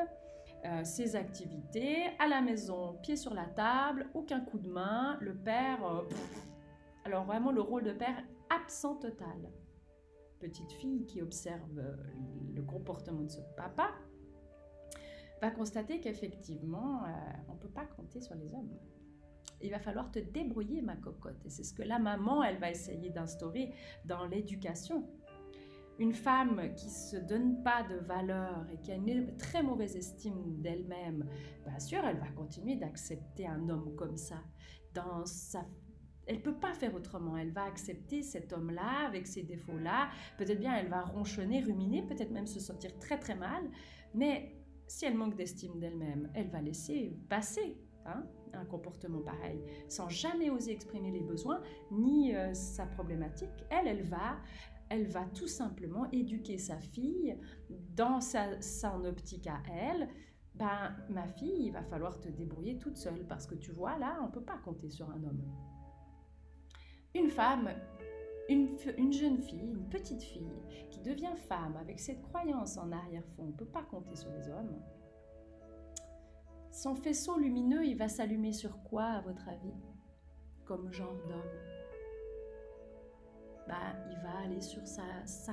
euh, 0.65 0.85
ses 0.85 1.17
activités, 1.17 2.05
à 2.21 2.29
la 2.29 2.41
maison, 2.41 2.97
pied 3.03 3.17
sur 3.17 3.35
la 3.35 3.47
table, 3.47 4.09
aucun 4.15 4.41
coup 4.41 4.59
de 4.59 4.69
main, 4.69 5.19
le 5.21 5.35
père... 5.35 5.85
Euh, 5.85 6.03
alors 7.05 7.25
vraiment 7.25 7.51
le 7.51 7.61
rôle 7.61 7.83
de 7.83 7.93
père 7.93 8.23
absent 8.49 8.95
total. 8.95 9.51
Petite 10.39 10.71
fille 10.71 11.05
qui 11.05 11.21
observe 11.21 11.79
euh, 11.79 11.97
le 12.55 12.63
comportement 12.63 13.23
de 13.23 13.31
ce 13.31 13.41
papa 13.57 13.91
va 15.41 15.51
constater 15.51 15.99
qu'effectivement, 15.99 17.03
on 17.49 17.55
ne 17.55 17.59
peut 17.59 17.69
pas 17.69 17.87
compter 17.87 18.21
sur 18.21 18.37
les 18.37 18.55
hommes. 18.55 18.71
Il 19.61 19.73
va 19.73 19.81
falloir 19.81 20.13
te 20.13 20.21
débrouiller, 20.21 20.81
ma 20.81 20.95
cocotte. 20.95 21.45
Et 21.45 21.51
c'est 21.51 21.65
ce 21.65 21.75
que 21.75 21.83
la 21.83 21.99
maman, 21.99 22.45
elle 22.45 22.59
va 22.59 22.71
essayer 22.71 23.11
d'instaurer 23.11 23.73
dans 24.05 24.27
l'éducation 24.27 25.09
une 25.99 26.13
femme 26.13 26.75
qui 26.75 26.91
se 26.91 27.17
donne 27.17 27.63
pas 27.63 27.83
de 27.85 27.97
valeur 27.97 28.67
et 28.73 28.79
qui 28.79 28.93
a 28.93 28.97
une 28.97 29.37
très 29.37 29.63
mauvaise 29.63 29.97
estime 29.97 30.61
d'elle-même, 30.61 31.27
bien 31.67 31.79
sûr, 31.79 32.05
elle 32.05 32.19
va 32.19 32.29
continuer 32.29 32.77
d'accepter 32.77 33.47
un 33.47 33.69
homme 33.69 33.95
comme 33.97 34.17
ça 34.17 34.43
dans 34.95 35.25
sa 35.25 35.65
elle 36.27 36.41
peut 36.41 36.55
pas 36.55 36.73
faire 36.73 36.95
autrement. 36.95 37.37
Elle 37.37 37.51
va 37.51 37.65
accepter 37.65 38.23
cet 38.23 38.53
homme-là 38.53 39.07
avec 39.07 39.27
ses 39.27 39.43
défauts-là. 39.43 40.09
Peut-être 40.39 40.61
bien 40.61 40.75
elle 40.77 40.89
va 40.89 41.03
ronchonner, 41.03 41.63
ruminer, 41.63 42.03
peut-être 42.03 42.31
même 42.31 42.47
se 42.47 42.61
sentir 42.61 42.97
très 42.99 43.19
très 43.19 43.35
mal. 43.35 43.69
Mais 44.15 44.55
si 44.87 45.05
elle 45.05 45.17
manque 45.17 45.37
d'estime 45.37 45.79
d'elle-même, 45.81 46.31
elle 46.35 46.49
va 46.51 46.61
laisser 46.61 47.17
passer 47.29 47.77
hein, 48.07 48.25
un 48.53 48.65
comportement 48.65 49.21
pareil, 49.21 49.63
sans 49.89 50.09
jamais 50.09 50.51
oser 50.51 50.73
exprimer 50.73 51.11
les 51.11 51.23
besoins 51.23 51.61
ni 51.91 52.35
euh, 52.35 52.53
sa 52.55 52.87
problématique. 52.87 53.65
Elle, 53.71 53.89
elle 53.89 54.03
va, 54.03 54.39
elle 54.93 55.07
va 55.07 55.25
tout 55.25 55.49
simplement 55.49 56.11
éduquer 56.11 56.59
sa 56.59 56.79
fille 56.79 57.39
dans 57.97 58.21
sa, 58.21 58.61
son 58.61 59.07
optique 59.07 59.47
à 59.47 59.63
elle. 59.73 60.09
Ben, 60.55 60.95
ma 61.09 61.27
fille, 61.27 61.67
il 61.67 61.73
va 61.73 61.83
falloir 61.83 62.21
te 62.21 62.29
débrouiller 62.29 62.79
toute 62.79 62.99
seule 62.99 63.27
parce 63.27 63.47
que 63.47 63.55
tu 63.55 63.73
vois, 63.73 63.97
là, 63.97 64.19
on 64.23 64.27
ne 64.27 64.33
peut 64.33 64.43
pas 64.43 64.59
compter 64.59 64.91
sur 64.91 65.09
un 65.09 65.25
homme. 65.25 65.43
Une 67.15 67.31
femme, 67.31 67.71
une, 68.51 68.77
une, 68.99 69.13
jeune 69.15 69.39
fille, 69.39 69.71
une 69.71 69.89
petite 69.89 70.23
fille 70.23 70.61
qui 70.91 71.01
devient 71.01 71.37
femme 71.49 71.77
avec 71.77 71.99
cette 71.99 72.21
croyance 72.21 72.77
en 72.77 72.93
arrière-fond, 72.93 73.45
on 73.45 73.47
ne 73.47 73.53
peut 73.53 73.65
pas 73.65 73.85
compter 73.85 74.15
sur 74.15 74.31
les 74.33 74.51
hommes. 74.51 74.79
Son 76.71 76.95
faisceau 76.95 77.39
lumineux, 77.39 77.87
il 77.87 77.97
va 77.97 78.09
s'allumer 78.09 78.53
sur 78.53 78.83
quoi, 78.83 79.05
à 79.05 79.21
votre 79.23 79.49
avis, 79.49 79.75
comme 80.67 80.93
genre 80.93 81.17
d'homme? 81.29 81.82
Bah, 83.69 83.95
il 84.11 84.17
va 84.19 84.39
aller 84.45 84.61
sur 84.61 84.87
sa, 84.87 85.03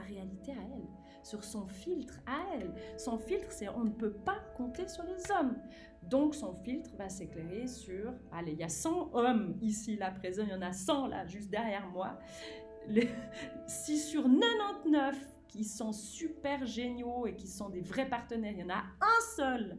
réalité 0.07 0.51
à 0.51 0.61
elle, 0.75 0.87
sur 1.23 1.43
son 1.43 1.67
filtre 1.67 2.19
à 2.25 2.55
elle. 2.55 2.73
Son 2.97 3.17
filtre, 3.17 3.51
c'est 3.51 3.69
on 3.69 3.83
ne 3.83 3.91
peut 3.91 4.13
pas 4.13 4.39
compter 4.55 4.87
sur 4.87 5.03
les 5.03 5.31
hommes. 5.31 5.55
Donc 6.03 6.33
son 6.35 6.53
filtre 6.53 6.91
va 6.97 7.09
s'éclairer 7.09 7.67
sur, 7.67 8.13
allez, 8.31 8.53
il 8.53 8.59
y 8.59 8.63
a 8.63 8.69
100 8.69 9.11
hommes 9.13 9.57
ici, 9.61 9.95
là, 9.95 10.11
présents, 10.11 10.43
il 10.45 10.51
y 10.51 10.55
en 10.55 10.61
a 10.61 10.73
100 10.73 11.07
là, 11.07 11.25
juste 11.25 11.49
derrière 11.49 11.87
moi. 11.89 12.17
si 13.67 13.97
sur 13.97 14.23
99 14.23 15.15
qui 15.47 15.63
sont 15.63 15.91
super 15.91 16.65
géniaux 16.65 17.27
et 17.27 17.35
qui 17.35 17.47
sont 17.47 17.69
des 17.69 17.81
vrais 17.81 18.07
partenaires, 18.07 18.53
il 18.53 18.59
y 18.59 18.63
en 18.63 18.69
a 18.69 18.83
un 19.01 19.35
seul 19.35 19.77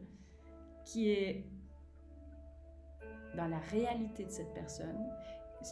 qui 0.85 1.09
est 1.09 1.45
dans 3.35 3.47
la 3.47 3.59
réalité 3.59 4.25
de 4.25 4.29
cette 4.29 4.53
personne, 4.53 5.09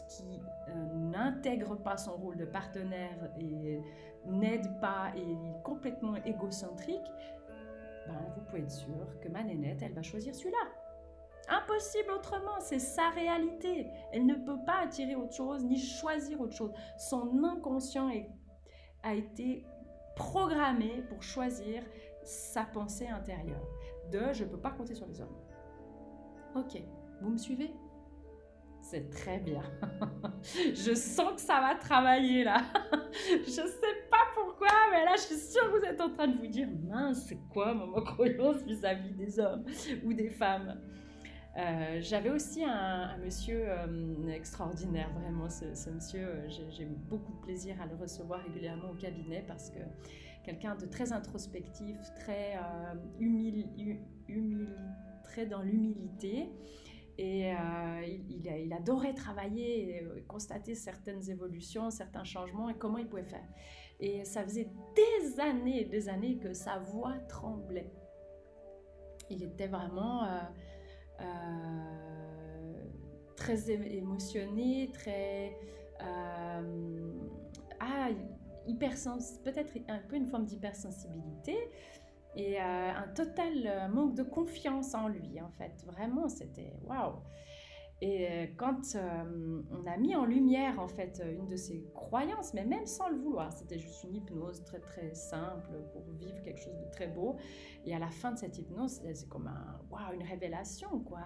qui 0.07 0.41
euh, 0.69 0.93
n'intègre 0.95 1.75
pas 1.75 1.97
son 1.97 2.15
rôle 2.15 2.37
de 2.37 2.45
partenaire 2.45 3.31
et 3.39 3.81
n'aide 4.25 4.79
pas 4.79 5.11
et 5.15 5.21
est 5.21 5.63
complètement 5.63 6.15
égocentrique, 6.25 7.07
ben, 8.07 8.17
vous 8.35 8.41
pouvez 8.45 8.61
être 8.61 8.71
sûr 8.71 9.19
que 9.21 9.29
ma 9.29 9.43
nénette, 9.43 9.81
elle 9.81 9.93
va 9.93 10.01
choisir 10.01 10.33
celui-là. 10.33 10.57
Impossible 11.49 12.11
autrement, 12.11 12.59
c'est 12.59 12.79
sa 12.79 13.09
réalité. 13.09 13.87
Elle 14.11 14.25
ne 14.25 14.35
peut 14.35 14.63
pas 14.65 14.81
attirer 14.83 15.15
autre 15.15 15.33
chose 15.33 15.63
ni 15.63 15.77
choisir 15.77 16.39
autre 16.41 16.55
chose. 16.55 16.71
Son 16.97 17.43
inconscient 17.43 18.09
a 19.03 19.13
été 19.15 19.65
programmé 20.15 21.03
pour 21.09 21.23
choisir 21.23 21.83
sa 22.23 22.65
pensée 22.65 23.07
intérieure. 23.07 23.65
De 24.11 24.33
je 24.33 24.43
ne 24.43 24.49
peux 24.49 24.59
pas 24.59 24.71
compter 24.71 24.93
sur 24.93 25.07
les 25.07 25.21
hommes. 25.21 25.37
Ok, 26.55 26.81
vous 27.21 27.29
me 27.29 27.37
suivez? 27.37 27.73
C'est 28.89 29.09
très 29.09 29.39
bien. 29.39 29.61
je 30.43 30.93
sens 30.95 31.33
que 31.35 31.41
ça 31.41 31.61
va 31.61 31.75
travailler 31.75 32.43
là. 32.43 32.63
je 33.45 33.49
sais 33.49 33.95
pas 34.09 34.25
pourquoi, 34.33 34.69
mais 34.91 35.05
là 35.05 35.13
je 35.15 35.21
suis 35.21 35.35
sûre 35.35 35.71
que 35.71 35.77
vous 35.79 35.85
êtes 35.85 36.01
en 36.01 36.09
train 36.09 36.27
de 36.27 36.37
vous 36.37 36.47
dire 36.47 36.67
mince, 36.87 37.25
c'est 37.27 37.39
quoi 37.51 37.73
ma 37.73 38.01
croyance 38.01 38.63
vis-à-vis 38.63 39.11
des 39.11 39.39
hommes 39.39 39.65
ou 40.03 40.13
des 40.13 40.29
femmes? 40.29 40.79
Euh, 41.57 41.99
J'avais 42.01 42.29
aussi 42.29 42.63
un, 42.63 43.17
monsieur 43.17 43.65
euh, 43.67 44.27
extraordinaire, 44.29 45.09
vraiment. 45.19 45.49
Ce, 45.49 45.89
monsieur, 45.89 46.25
euh, 46.25 46.47
j'ai 46.47 46.85
beaucoup 46.85 47.33
de 47.33 47.41
plaisir 47.41 47.75
à 47.81 47.85
le 47.85 47.95
recevoir 47.95 48.41
régulièrement 48.43 48.91
au 48.91 48.95
cabinet 48.95 49.43
parce 49.47 49.69
que 49.69 49.79
quelqu'un 50.43 50.75
de 50.75 50.85
très 50.85 51.11
introspectif, 51.11 51.97
très 52.15 52.57
humile, 53.19 53.67
très 55.23 55.45
dans 55.45 55.61
l'humilité. 55.61 56.49
Et 57.21 57.51
euh, 57.51 58.17
il, 58.29 58.71
adorait 58.71 59.13
travailler 59.13 59.89
et 59.89 60.03
euh, 60.05 60.23
constater 60.25 60.73
certaines 60.73 61.29
évolutions, 61.29 61.89
certains 61.89 62.23
changements 62.23 62.69
et 62.69 62.75
comment 62.75 62.97
il 62.97 63.09
pouvait 63.09 63.25
faire. 63.25 63.43
Et 63.99 64.23
ça 64.23 64.41
faisait 64.41 64.69
des 64.95 65.37
années 65.41 65.81
et 65.81 65.85
des 65.85 66.07
années 66.07 66.37
que 66.37 66.53
sa 66.53 66.79
voix 66.79 67.15
tremblait. 67.27 67.91
Il 69.29 69.43
était 69.43 69.67
vraiment 69.67 70.23
euh, 71.19 71.25
très 73.35 73.69
émotionné, 73.69 74.89
très... 74.93 75.57
ah, 75.99 76.61
peut-être 79.43 79.73
un 79.89 79.99
peu 80.07 80.15
une 80.15 80.27
forme 80.27 80.45
d'hypersensibilité 80.45 81.57
et 82.35 82.59
euh, 82.59 82.91
un 82.95 83.07
total 83.09 83.65
euh, 83.65 83.87
manque 83.87 84.15
de 84.15 84.23
confiance 84.23 84.93
en 84.93 85.07
lui, 85.07 85.41
en 85.41 85.49
fait. 85.49 85.83
Vraiment, 85.85 86.27
c'était 86.27 86.73
waouh! 86.83 87.15
Et 88.01 88.27
euh, 88.29 88.45
quand 88.55 88.95
on 88.95 89.85
a 89.85 89.97
mis 89.97 90.15
en 90.15 90.23
lumière, 90.25 90.79
en 90.79 90.87
fait, 90.87 91.21
une 91.37 91.49
de 91.49 91.57
ses 91.57 91.83
croyances, 91.93 92.53
mais 92.53 92.63
même 92.63 92.85
sans 92.85 93.09
le 93.09 93.17
vouloir, 93.17 93.51
c'était 93.51 93.77
juste 93.77 94.05
une 94.05 94.15
hypnose 94.15 94.63
très 94.63 94.79
très 94.79 95.13
simple 95.13 95.71
pour 95.91 96.09
vivre 96.13 96.41
quelque 96.41 96.61
chose 96.61 96.77
de 96.77 96.89
très 96.91 97.07
beau. 97.07 97.35
Et 97.85 97.93
à 97.93 97.99
la 97.99 98.09
fin 98.09 98.31
de 98.31 98.37
cette 98.37 98.57
hypnose, 98.57 99.01
c'est 99.13 99.27
comme 99.27 99.47
un, 99.47 99.81
waouh, 99.91 100.13
une 100.13 100.23
révélation, 100.23 100.99
quoi. 101.01 101.25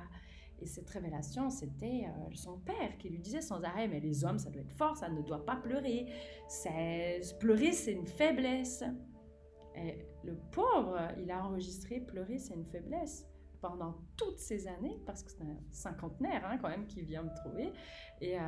Et 0.60 0.66
cette 0.66 0.89
révélation, 0.89 1.50
c'était 1.52 2.06
son 2.34 2.58
père 2.58 2.98
qui 2.98 3.10
lui 3.10 3.20
disait 3.20 3.42
sans 3.42 3.62
arrêt, 3.63 3.88
mais 3.88 4.00
les 4.00 4.24
hommes, 4.24 4.39
ça 4.39 4.50
doit 4.50 4.62
être 4.62 4.72
fort, 4.72 4.96
ça 4.96 5.10
ne 5.10 5.22
doit 5.22 5.46
pas 5.46 5.58
pleurer. 5.58 6.08
Pleurer, 7.39 7.74
c'est 7.74 7.92
une 7.92 8.08
faiblesse. 8.08 8.84
Et 9.76 10.06
le 10.24 10.36
pauvre, 10.52 11.00
il 11.22 11.32
a 11.32 11.46
enregistré 11.46 12.00
pleurer, 12.00 12.38
c'est 12.38 12.54
une 12.54 12.66
faiblesse 12.66 13.28
pendant 13.62 13.96
toutes 14.18 14.40
ces 14.40 14.68
années, 14.68 15.00
parce 15.06 15.24
que 15.24 15.32
c'est 15.32 15.42
un 15.42 15.58
cinquantenaire 15.72 16.46
hein, 16.46 16.58
quand 16.62 16.70
même 16.70 16.86
qui 16.86 17.02
vient 17.02 17.24
me 17.24 17.34
trouver. 17.36 17.72
Et 18.22 18.38
euh, 18.38 18.42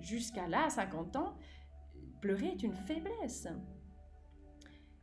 jusqu'à 0.00 0.48
là, 0.48 0.70
50 0.70 1.16
ans, 1.16 1.36
pleurer 2.20 2.48
est 2.48 2.62
une 2.62 2.74
faiblesse. 2.74 3.48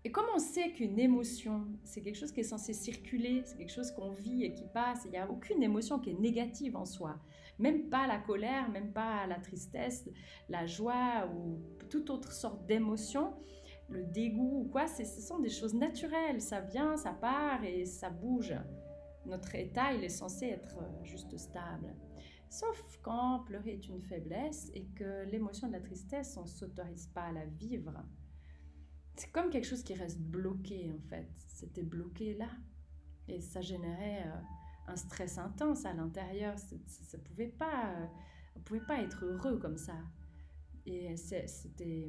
Et 0.04 0.12
comme 0.12 0.26
on 0.34 0.40
sait 0.40 0.72
qu'une 0.72 0.98
émotion, 1.00 1.68
c'est 1.84 2.02
quelque 2.02 2.16
chose 2.16 2.32
qui 2.32 2.40
est 2.40 2.44
censé 2.44 2.74
circuler, 2.74 3.44
c'est 3.46 3.58
quelque 3.58 3.74
chose 3.74 3.92
qu'on 3.92 4.12
vit 4.12 4.44
et 4.44 4.54
qui 4.54 4.66
passe, 4.74 5.02
il 5.06 5.12
n'y 5.12 5.18
a 5.18 5.30
aucune 5.30 5.62
émotion 5.62 6.00
qui 6.00 6.12
est 6.12 6.20
négative 6.20 6.78
en 6.78 6.86
soi. 6.86 7.20
Même 7.60 7.90
pas 7.90 8.08
la 8.08 8.18
colère, 8.18 8.70
même 8.70 8.94
pas 8.94 9.28
la 9.28 9.36
tristesse, 9.36 10.08
la 10.48 10.66
joie 10.66 11.30
ou 11.36 11.60
toute 11.90 12.10
autre 12.10 12.32
sorte 12.32 12.66
d'émotion 12.68 13.34
le 13.90 14.04
dégoût 14.04 14.64
ou 14.66 14.70
quoi, 14.70 14.88
ce 14.88 15.04
sont 15.06 15.40
des 15.40 15.50
choses 15.50 15.74
naturelles. 15.74 16.42
Ça 16.42 16.62
vient, 16.62 16.98
ça 16.98 17.14
part 17.14 17.64
et 17.64 17.86
ça 17.86 18.10
bouge. 18.10 18.54
Notre 19.26 19.56
état, 19.56 19.94
il 19.94 20.04
est 20.04 20.10
censé 20.10 20.48
être 20.48 20.78
euh, 20.78 21.04
juste 21.04 21.38
stable. 21.38 21.94
Sauf 22.50 22.82
quand 23.02 23.44
pleurer 23.46 23.74
est 23.74 23.88
une 23.90 24.02
faiblesse 24.02 24.72
et 24.74 24.86
que 24.96 25.26
l'émotion 25.26 25.68
de 25.68 25.74
la 25.74 25.82
tristesse, 25.82 26.38
on 26.38 26.44
ne 26.44 26.48
s'autorise 26.48 27.08
pas 27.08 27.24
à 27.24 27.32
la 27.34 27.46
vivre. 27.46 27.94
C'est 29.16 29.32
comme 29.32 29.50
quelque 29.50 29.66
chose 29.66 29.84
qui 29.84 29.96
reste 29.96 30.20
bloqué 30.20 30.92
en 30.94 31.02
fait. 31.10 31.28
C'était 31.48 31.84
bloqué 31.84 32.36
là. 32.36 32.50
Et 33.28 33.42
ça 33.42 33.60
générait 33.62 34.24
euh, 34.26 34.42
un 34.88 34.96
stress 34.96 35.38
intense 35.38 35.86
à 35.86 35.94
l'intérieur. 35.94 36.58
Ça 36.58 37.18
ne 37.18 37.24
pouvait 37.24 37.50
pas, 37.50 37.90
euh, 37.90 38.06
on 38.56 38.60
pouvait 38.62 38.86
pas 38.86 39.02
être 39.02 39.26
heureux 39.26 39.60
comme 39.60 39.78
ça. 39.78 39.96
Et 40.86 41.18
c'était 41.18 42.08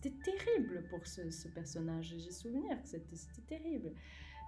terrible 0.00 0.84
pour 0.90 1.06
ce, 1.06 1.48
personnage. 1.48 2.14
J'ai 2.18 2.30
souvenir 2.30 2.80
que 2.82 2.88
c'était 2.88 3.42
terrible 3.46 3.92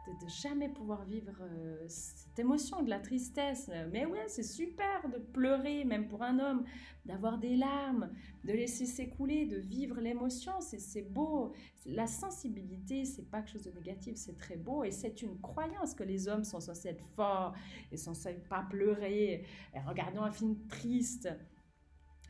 de, 0.07 0.25
de, 0.25 0.31
jamais 0.31 0.69
pouvoir 0.69 1.05
vivre 1.05 1.33
euh, 1.43 1.85
cette 1.89 2.39
émotion 2.39 2.83
de 2.83 2.91
la 2.91 2.99
tristesse. 2.99 3.71
Mais 3.93 4.07
ouais, 4.07 4.25
c'est 4.29 4.43
super 4.43 5.09
de 5.09 5.19
pleurer, 5.19 5.85
même 5.85 6.09
pour 6.09 6.23
un 6.23 6.39
homme, 6.39 6.65
d'avoir 7.05 7.39
des 7.39 7.57
larmes, 7.57 8.11
de 8.45 8.53
laisser 8.53 8.87
s'écouler, 8.87 9.47
de 9.47 9.59
vivre 9.59 10.01
l'émotion. 10.01 10.53
C'est 10.61 11.03
beau. 11.03 11.53
La 11.87 12.07
sensibilité, 12.07 13.05
c'est 13.05 13.29
pas 13.31 13.41
quelque 13.41 13.53
chose 13.53 13.65
de 13.65 13.73
négatif, 13.73 14.17
c'est 14.17 14.39
très 14.39 14.57
beau. 14.57 14.85
Et 14.85 14.91
c'est 14.91 15.23
une 15.23 15.39
croyance 15.41 15.95
que 15.95 16.05
les 16.05 16.29
hommes 16.29 16.45
sont 16.45 16.61
censés 16.61 16.89
être 16.89 17.07
forts 17.17 17.55
et 17.93 17.97
censés 17.97 18.35
pas 18.49 18.67
pleurer. 18.69 19.45
Et 19.75 19.81
regardons 19.87 20.23
un 20.23 20.31
film 20.31 20.57
triste 20.69 21.29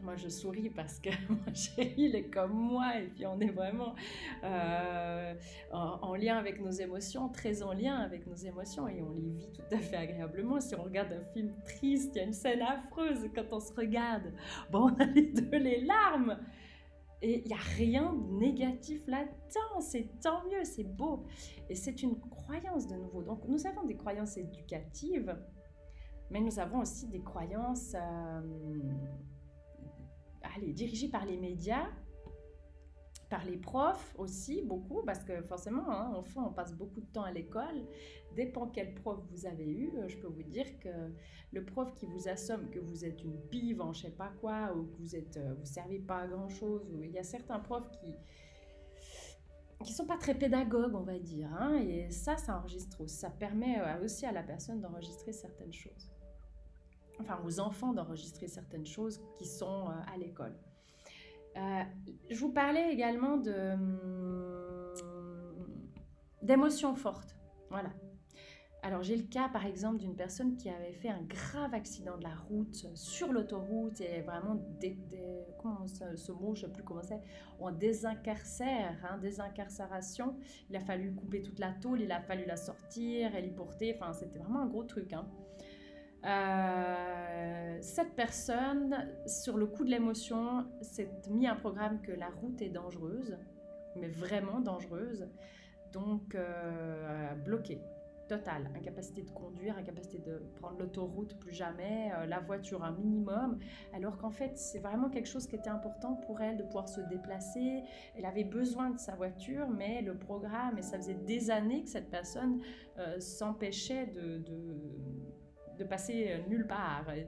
moi, 0.02 0.16
je 0.16 0.28
souris 0.28 0.70
parce 0.70 0.98
que 0.98 1.10
mon 1.28 1.54
chéri, 1.54 1.94
il 1.96 2.16
est 2.16 2.28
comme 2.28 2.52
moi 2.52 2.98
et 2.98 3.08
puis 3.08 3.26
on 3.26 3.38
est 3.40 3.50
vraiment 3.50 3.94
euh, 4.44 5.34
en, 5.72 6.14
lien 6.14 6.36
avec 6.36 6.60
nos 6.60 6.70
émotions, 6.70 7.28
très 7.28 7.62
en 7.62 7.72
lien 7.72 7.96
avec 7.96 8.26
nos 8.26 8.34
émotions 8.34 8.88
et 8.88 9.02
on 9.02 9.12
les 9.12 9.30
vit 9.30 9.50
tout 9.52 9.74
à 9.74 9.78
fait 9.78 9.96
agréablement. 9.96 10.60
Si 10.60 10.74
on 10.74 10.82
regarde 10.82 11.12
un 11.12 11.24
film 11.32 11.52
triste, 11.64 12.12
il 12.14 12.18
y 12.18 12.20
a 12.20 12.24
une 12.24 12.32
scène 12.32 12.62
affreuse 12.62 13.28
quand 13.34 13.52
on 13.52 13.60
se 13.60 13.72
regarde. 13.72 14.32
Bon, 14.70 14.90
on 14.90 15.00
a 15.00 15.06
les 15.06 15.32
deux 15.32 15.58
les 15.58 15.82
larmes. 15.82 16.38
Et 17.22 17.42
il 17.44 17.48
n'y 17.48 17.52
a 17.52 17.62
rien 17.76 18.14
de 18.14 18.38
négatif 18.38 19.06
là-dedans, 19.06 19.80
c'est 19.80 20.08
tant 20.22 20.42
mieux, 20.46 20.64
c'est 20.64 20.84
beau. 20.84 21.26
Et 21.68 21.74
c'est 21.74 22.02
une 22.02 22.18
croyance 22.18 22.86
de 22.86 22.96
nouveau. 22.96 23.22
Donc 23.22 23.46
nous 23.46 23.66
avons 23.66 23.84
des 23.84 23.96
croyances 23.96 24.38
éducatives, 24.38 25.36
mais 26.30 26.40
nous 26.40 26.58
avons 26.58 26.80
aussi 26.80 27.08
des 27.08 27.20
croyances... 27.20 27.94
Euh, 27.94 28.40
allez, 30.42 30.72
dirigé 30.72 31.08
par 31.08 31.24
les 31.26 31.36
médias, 31.36 31.88
par 33.28 33.44
les 33.44 33.56
profs 33.56 34.14
aussi, 34.18 34.62
beaucoup, 34.62 35.02
parce 35.04 35.22
que 35.22 35.40
forcément, 35.42 35.88
hein, 35.88 36.12
enfant, 36.16 36.48
on 36.48 36.52
passe 36.52 36.74
beaucoup 36.74 37.00
de 37.00 37.06
temps 37.06 37.22
à 37.22 37.32
l'école. 37.32 37.86
Dépend 38.34 38.66
quel 38.66 38.94
prof 38.94 39.20
vous 39.30 39.46
avez 39.46 39.68
eu, 39.68 39.92
je 40.08 40.16
peux 40.16 40.26
vous 40.26 40.42
dire 40.42 40.66
que 40.80 40.88
le 41.52 41.64
prof 41.64 41.94
qui 41.94 42.06
vous 42.06 42.28
assomme 42.28 42.70
que 42.70 42.80
vous 42.80 43.04
êtes 43.04 43.22
une 43.22 43.40
pive 43.48 43.80
en 43.80 43.92
je 43.92 44.02
sais 44.02 44.10
pas 44.10 44.32
quoi, 44.40 44.74
ou 44.74 44.84
que 44.84 44.96
vous 44.98 45.16
êtes, 45.16 45.36
euh, 45.36 45.54
vous 45.54 45.66
servez 45.66 45.98
pas 45.98 46.18
à 46.18 46.26
grand 46.26 46.48
chose, 46.48 46.82
il 46.92 47.10
y 47.10 47.18
a 47.18 47.22
certains 47.22 47.60
profs 47.60 47.90
qui 47.90 48.14
qui 49.84 49.92
sont 49.92 50.06
pas 50.06 50.18
très 50.18 50.34
pédagogues, 50.34 50.94
on 50.94 51.02
va 51.04 51.18
dire. 51.18 51.48
Hein, 51.58 51.76
et 51.76 52.10
ça, 52.10 52.36
ça 52.36 52.58
enregistre. 52.58 53.06
Ça 53.06 53.30
permet 53.30 53.80
euh, 53.80 54.04
aussi 54.04 54.26
à 54.26 54.32
la 54.32 54.42
personne 54.42 54.80
d'enregistrer 54.80 55.32
certaines 55.32 55.72
choses. 55.72 56.12
Enfin, 57.20 57.38
aux 57.44 57.60
enfants 57.60 57.92
d'enregistrer 57.92 58.48
certaines 58.48 58.86
choses 58.86 59.20
qui 59.38 59.46
sont 59.46 59.88
euh, 59.88 60.14
à 60.14 60.16
l'école. 60.16 60.54
Euh, 61.56 61.82
je 62.30 62.40
vous 62.40 62.52
parlais 62.52 62.92
également 62.92 63.34
hum, 63.34 64.92
d'émotions 66.42 66.94
fortes. 66.94 67.36
Voilà. 67.70 67.90
Alors 68.82 69.02
j'ai 69.02 69.16
le 69.16 69.24
cas 69.24 69.48
par 69.48 69.66
exemple 69.66 69.98
d'une 69.98 70.16
personne 70.16 70.56
qui 70.56 70.70
avait 70.70 70.92
fait 70.92 71.10
un 71.10 71.20
grave 71.22 71.74
accident 71.74 72.16
de 72.16 72.22
la 72.22 72.34
route 72.48 72.86
sur 72.94 73.30
l'autoroute 73.30 74.00
et 74.00 74.22
vraiment 74.22 74.58
comment 75.58 75.86
ce, 75.86 76.32
mot 76.32 76.54
je 76.54 76.62
ne 76.62 76.66
sais 76.66 76.72
plus 76.72 76.82
comment 76.82 77.02
c'est 77.02 77.20
on 77.58 77.70
désincarcère 77.72 78.96
hein, 79.04 79.18
désincarcération 79.18 80.34
il 80.70 80.76
a 80.76 80.80
fallu 80.80 81.14
couper 81.14 81.42
toute 81.42 81.58
la 81.58 81.72
tôle 81.72 82.00
il 82.00 82.10
a 82.10 82.22
fallu 82.22 82.46
la 82.46 82.56
sortir 82.56 83.32
elle 83.34 83.48
y 83.48 83.50
porter 83.50 83.94
enfin 83.94 84.14
c'était 84.14 84.38
vraiment 84.38 84.62
un 84.62 84.66
gros 84.66 84.84
truc 84.84 85.12
hein. 85.12 85.28
Euh, 86.24 87.78
cette 87.80 88.14
personne, 88.14 89.08
sur 89.26 89.56
le 89.56 89.66
coup 89.66 89.84
de 89.84 89.90
l'émotion, 89.90 90.66
s'est 90.82 91.10
mis 91.30 91.46
un 91.46 91.56
programme 91.56 92.00
que 92.02 92.12
la 92.12 92.28
route 92.28 92.60
est 92.60 92.68
dangereuse, 92.68 93.38
mais 93.96 94.08
vraiment 94.08 94.60
dangereuse, 94.60 95.26
donc 95.92 96.34
euh, 96.34 97.34
bloquée, 97.36 97.80
totale, 98.28 98.70
incapacité 98.76 99.22
de 99.22 99.30
conduire, 99.30 99.76
incapacité 99.78 100.18
de 100.18 100.42
prendre 100.56 100.78
l'autoroute 100.78 101.36
plus 101.40 101.54
jamais, 101.54 102.12
euh, 102.14 102.26
la 102.26 102.38
voiture 102.38 102.84
un 102.84 102.92
minimum, 102.92 103.58
alors 103.94 104.18
qu'en 104.18 104.30
fait 104.30 104.56
c'est 104.56 104.78
vraiment 104.78 105.08
quelque 105.08 105.26
chose 105.26 105.46
qui 105.46 105.56
était 105.56 105.70
important 105.70 106.14
pour 106.14 106.42
elle 106.42 106.58
de 106.58 106.62
pouvoir 106.62 106.88
se 106.88 107.00
déplacer. 107.00 107.82
Elle 108.14 108.26
avait 108.26 108.44
besoin 108.44 108.90
de 108.90 108.98
sa 108.98 109.16
voiture, 109.16 109.68
mais 109.70 110.02
le 110.02 110.16
programme, 110.16 110.78
et 110.78 110.82
ça 110.82 110.98
faisait 110.98 111.14
des 111.14 111.50
années 111.50 111.82
que 111.82 111.88
cette 111.88 112.10
personne 112.10 112.60
s'empêchait 113.18 114.06
de 114.06 114.38
de 114.38 114.76
passer 115.84 116.28
euh, 116.30 116.48
nulle 116.48 116.66
part. 116.66 117.06
Et, 117.14 117.26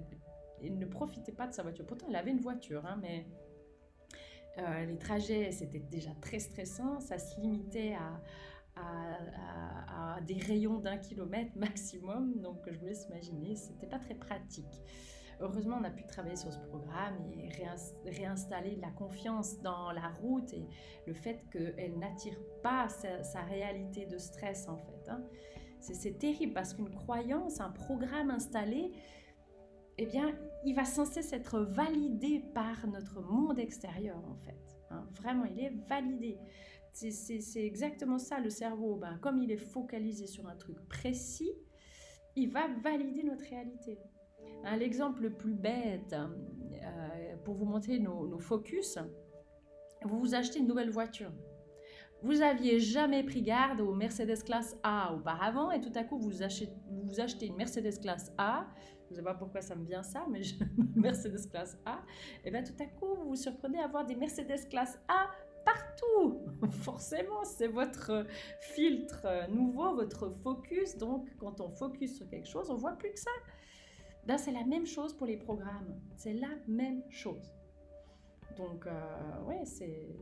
ne 0.71 0.87
profitait 0.87 1.33
pas 1.33 1.49
de 1.49 1.53
sa 1.53 1.65
voiture. 1.65 1.85
Pourtant, 1.85 2.07
elle 2.09 2.15
avait 2.15 2.31
une 2.31 2.41
voiture, 2.41 2.87
hein, 2.87 2.97
mais 3.03 3.27
euh, 4.59 4.85
les 4.85 4.97
trajets, 4.97 5.51
c'était 5.51 5.81
déjà 5.81 6.13
très 6.21 6.39
stressant. 6.39 7.01
Ça 7.01 7.19
se 7.19 7.41
limitait 7.41 7.95
à, 7.95 8.21
à, 8.77 10.21
des 10.21 10.39
rayons 10.39 10.79
d'un 10.79 10.99
kilomètre 10.99 11.51
maximum. 11.57 12.41
Donc, 12.41 12.59
je 12.71 12.79
vous 12.79 12.87
laisse 12.87 13.07
imaginer, 13.07 13.57
c'était 13.57 13.89
pas 13.89 13.99
très 13.99 14.15
pratique. 14.15 14.83
Heureusement, 15.43 15.79
on 15.81 15.85
a 15.85 15.91
pu 15.91 16.05
travailler 16.05 16.37
sur 16.37 16.53
ce 16.53 16.59
programme 16.61 17.17
et 17.33 17.49
réinstaller 18.11 18.77
la 18.77 18.91
confiance 18.91 19.61
dans 19.61 19.91
la 19.91 20.09
route 20.21 20.53
et 20.53 20.69
le 21.07 21.15
fait 21.15 21.45
qu'elle 21.51 21.99
n'attire 21.99 22.39
pas 22.63 22.89
sa, 22.89 23.41
réalité 23.43 24.07
de 24.07 24.19
stress 24.19 24.69
en 24.69 24.77
fait. 24.77 25.09
Hein. 25.09 25.25
C'est 25.83 26.19
terrible 26.19 26.53
parce 26.53 26.75
qu'une 26.75 26.91
croyance, 26.91 27.61
un 27.61 27.71
programme 27.71 28.31
installé, 28.31 28.93
eh 29.99 30.07
bien, 30.07 30.33
il 30.65 30.75
va 30.75 30.85
sans 30.85 31.05
cesse 31.05 31.33
être 31.33 31.61
validé 31.61 32.43
par 32.55 32.87
notre 32.87 33.21
monde 33.21 33.59
extérieur, 33.59 34.23
en 34.29 34.37
fait. 34.37 34.79
Hein. 34.91 35.07
Vraiment, 35.15 35.45
il 35.45 35.59
est 35.61 35.73
validé. 35.89 36.39
C'est 36.93 37.65
exactement 37.65 38.19
ça, 38.19 38.39
le 38.39 38.51
cerveau. 38.51 38.97
Ben, 38.97 39.19
comme 39.19 39.39
il 39.39 39.51
est 39.51 39.57
focalisé 39.57 40.27
sur 40.27 40.47
un 40.47 40.57
truc 40.57 40.77
précis, 40.89 41.53
il 42.37 42.51
va 42.51 42.69
valider 42.83 43.23
notre 43.25 43.45
réalité. 43.45 43.99
L'exemple 44.79 45.23
le 45.23 45.33
plus 45.33 45.55
bête, 45.55 46.15
euh, 46.15 47.37
pour 47.45 47.55
vous 47.55 47.65
montrer 47.65 47.99
nos 47.99 48.39
focus, 48.39 48.99
vous 50.05 50.19
vous 50.19 50.35
achetez 50.35 50.61
une 50.61 50.69
nouvelle 50.69 50.91
voiture 50.91 51.33
vous 52.23 52.43
aviez 52.43 52.79
jamais 52.79 53.23
pris 53.23 53.43
garde 53.43 53.81
au 53.81 53.95
Mercedes 53.95 54.43
classe 54.45 54.77
A 54.83 55.13
auparavant 55.15 55.71
et 55.71 55.81
tout 55.81 55.93
à 55.95 56.05
coup 56.05 56.19
vous 56.19 56.43
achetez, 56.43 57.47
une 57.47 57.57
Mercedes 57.57 58.01
classe 58.01 58.33
A, 58.39 58.67
je 59.07 59.11
ne 59.11 59.17
sais 59.17 59.23
pas 59.23 59.35
pourquoi 59.35 59.61
ça 59.61 59.75
me 59.75 59.85
vient 59.85 60.03
ça, 60.03 60.25
mais 60.31 60.43
je, 60.43 60.55
Mercedes 60.97 61.49
classe 61.51 61.79
A, 61.85 62.01
et 62.45 62.51
bien 62.51 62.63
tout 62.63 62.81
à 62.81 62.87
coup 62.87 63.15
vous 63.17 63.31
vous 63.31 63.37
surprenez 63.37 63.81
à 63.81 63.85
avoir 63.85 64.05
des 64.07 64.15
Mercedes 64.15 64.69
classe 64.71 64.99
A 65.09 65.31
partout. 65.65 66.41
Forcément, 66.83 67.45
c'est 67.45 67.69
votre 67.69 68.27
filtre 68.61 69.49
nouveau, 69.51 69.95
votre 69.95 70.31
focus. 70.43 70.97
Donc 70.97 71.29
quand 71.39 71.61
on 71.61 71.71
focus 71.71 72.17
sur 72.17 72.29
quelque 72.29 72.49
chose, 72.49 72.71
on 72.71 72.77
voit 72.77 72.93
plus 72.93 73.11
que 73.11 73.21
ça. 73.21 73.31
Ben, 74.27 74.39
c'est 74.39 74.53
la 74.53 74.65
même 74.65 74.87
chose 74.87 75.13
pour 75.15 75.27
les 75.27 75.37
programmes. 75.37 76.01
C'est 76.17 76.35
la 76.35 76.51
même 76.69 77.03
chose. 77.11 77.53
Donc, 78.57 78.87
euh, 78.87 79.43
ouais, 79.45 79.65
c'est 79.65 80.17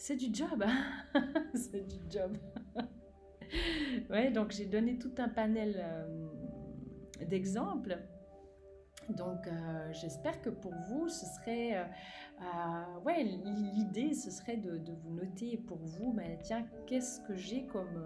c'est 0.00 0.16
du 0.16 0.34
job. 0.34 0.64
Hein. 0.66 1.22
c'est 1.54 1.86
du 1.86 1.98
job. 2.08 2.36
ouais, 4.10 4.30
donc 4.30 4.50
j'ai 4.50 4.64
donné 4.64 4.98
tout 4.98 5.12
un 5.18 5.28
panel 5.28 5.76
euh, 5.78 7.24
d'exemples. 7.26 7.98
Donc, 9.10 9.46
euh, 9.46 9.92
j'espère 9.92 10.40
que 10.40 10.48
pour 10.48 10.72
vous, 10.88 11.08
ce 11.08 11.26
serait, 11.26 11.76
euh, 11.76 12.98
ouais, 13.04 13.24
l'idée, 13.24 14.14
ce 14.14 14.30
serait 14.30 14.56
de, 14.56 14.80
vous 15.02 15.10
noter 15.10 15.58
pour 15.58 15.78
vous, 15.78 16.12
ben, 16.12 16.38
tiens, 16.42 16.64
qu'est-ce 16.86 17.20
que 17.26 17.34
j'ai 17.34 17.66
comme, 17.66 18.02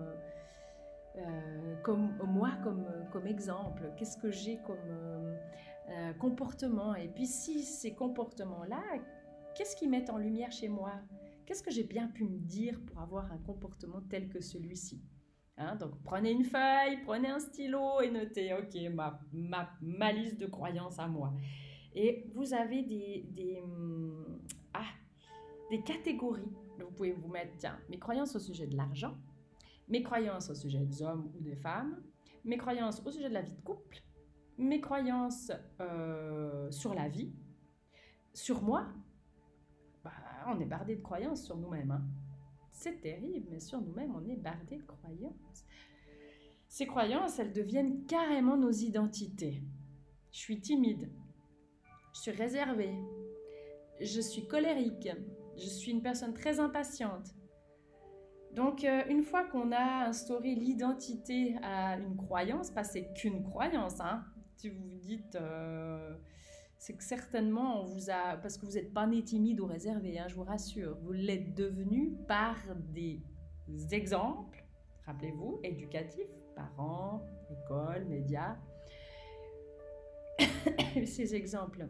comme 1.83 2.17
moi 2.27 2.53
comme, 2.63 2.87
comme 3.13 3.27
exemple, 3.27 3.93
qu'est-ce 3.97 4.17
que 4.17 4.31
j'ai 4.31 4.59
comme 4.63 5.37
comportement, 6.19 6.95
et 6.95 7.09
puis 7.09 7.27
si 7.27 7.63
ces 7.63 7.93
comportements-là, 7.95 8.83
qu'est-ce 9.55 9.77
qu'ils 9.77 9.91
mettent 9.91 10.11
en 10.11 10.19
lumière 10.19 10.53
chez 10.53 10.69
moi? 10.69 11.03
Qu'est-ce 11.47 11.63
que 11.63 11.71
j'ai 11.71 11.85
bien 11.85 12.09
pu 12.09 12.25
me 12.25 12.39
dire 12.39 12.81
pour 12.87 13.01
avoir 13.01 13.31
un 13.31 13.39
comportement 13.39 14.01
tel 14.09 14.29
que 14.29 14.41
celui-ci 14.41 15.03
hein, 15.57 15.77
Donc 15.77 16.03
prenez 16.03 16.31
une 16.31 16.45
feuille, 16.45 17.03
prenez 17.05 17.29
un 17.29 17.39
stylo 17.39 18.01
et 18.01 18.11
notez, 18.11 18.55
ok, 18.55 18.93
ma, 18.95 19.21
ma, 19.83 20.13
liste 20.13 20.39
de 20.39 20.47
croyances 20.47 20.99
à 20.99 21.07
moi. 21.07 21.35
Et 21.95 22.27
vous 22.35 22.55
avez 22.55 22.83
des, 22.83 23.27
des, 23.31 23.61
hum, 23.63 24.41
ah, 24.73 24.87
des 25.71 25.83
catégories. 25.83 26.51
Vous 26.79 26.91
pouvez 26.91 27.13
vous 27.13 27.29
mettre, 27.29 27.53
tiens, 27.59 27.79
mes 27.89 27.99
croyances 27.99 28.35
au 28.35 28.41
sujet 28.41 28.67
de 28.67 28.77
l'argent, 28.77 29.17
mes 29.89 30.03
croyances 30.03 30.51
au 30.51 30.55
sujet 30.55 30.81
des 30.81 31.03
hommes 31.03 31.31
ou 31.37 31.41
des 31.41 31.57
femmes, 31.57 32.03
mes 32.45 32.57
croyances 32.57 33.03
au 33.05 33.11
sujet 33.11 33.29
de 33.29 33.35
la 33.35 33.43
vie 33.43 33.53
de 33.53 33.61
couple, 33.61 34.03
mes 34.59 34.81
croyances 34.81 35.53
euh, 35.81 36.71
sur 36.71 36.95
la 36.95 37.09
vie, 37.09 37.33
sur 38.33 38.63
moi, 38.63 38.87
bah, 40.45 40.55
on 40.57 40.61
est 40.61 40.67
bardé 40.67 40.97
de 40.97 41.03
croyances 41.03 41.45
sur 41.45 41.57
nous-mêmes. 41.57 41.91
Hein. 41.91 42.05
C'est 42.71 43.01
terrible, 43.01 43.49
mais 43.51 43.61
sur 43.61 43.81
nous-mêmes, 43.81 44.15
on 44.15 44.29
est 44.29 44.37
bardé 44.37 44.77
de 44.77 44.83
croyances. 44.83 45.65
Ces 46.69 46.87
croyances, 46.87 47.39
elles 47.39 47.53
deviennent 47.53 48.05
carrément 48.07 48.57
nos 48.57 48.71
identités. 48.71 49.63
Je 50.33 50.39
suis 50.39 50.61
timide. 50.61 51.11
Je 52.15 52.21
suis 52.21 52.31
réservée. 52.33 52.95
Je 54.01 54.21
suis 54.21 54.47
colérique. 54.47 55.09
Je 55.57 55.67
suis 55.67 55.93
une 55.93 56.03
personne 56.03 56.35
très 56.35 56.59
impatiente. 56.59 57.35
Donc, 58.53 58.85
euh, 58.85 59.03
une 59.09 59.23
fois 59.23 59.45
qu'on 59.45 59.73
a 59.73 60.07
instauré 60.07 60.55
l'identité 60.55 61.57
à 61.63 61.97
une 61.97 62.17
croyance, 62.17 62.71
pas 62.71 62.85
c'est 62.85 63.13
qu'une 63.15 63.43
croyance, 63.43 64.01
hein. 64.01 64.25
si 64.57 64.69
vous 64.69 64.81
vous 64.81 64.99
dites 64.99 65.35
euh, 65.35 66.17
c'est 66.85 66.93
que 66.93 67.03
certainement 67.03 67.81
on 67.81 67.85
vous 67.87 68.11
a, 68.11 68.37
parce 68.37 68.59
que 68.59 68.67
vous 68.67 68.73
n'êtes 68.73 68.93
pas 68.93 69.07
né 69.07 69.23
timide 69.23 69.59
ou 69.59 69.65
réservé, 69.65 70.19
hein, 70.19 70.27
je 70.29 70.35
vous 70.35 70.45
rassure, 70.45 70.99
vous 71.01 71.13
l'êtes 71.13 71.55
devenu 71.55 72.13
par 72.29 72.57
des 72.93 73.23
exemples, 73.91 74.63
rappelez-vous, 75.07 75.61
éducatifs, 75.63 76.29
parents, 76.55 77.25
école, 77.51 78.05
médias. 78.05 78.59
Ces 81.07 81.35
exemples 81.35 81.89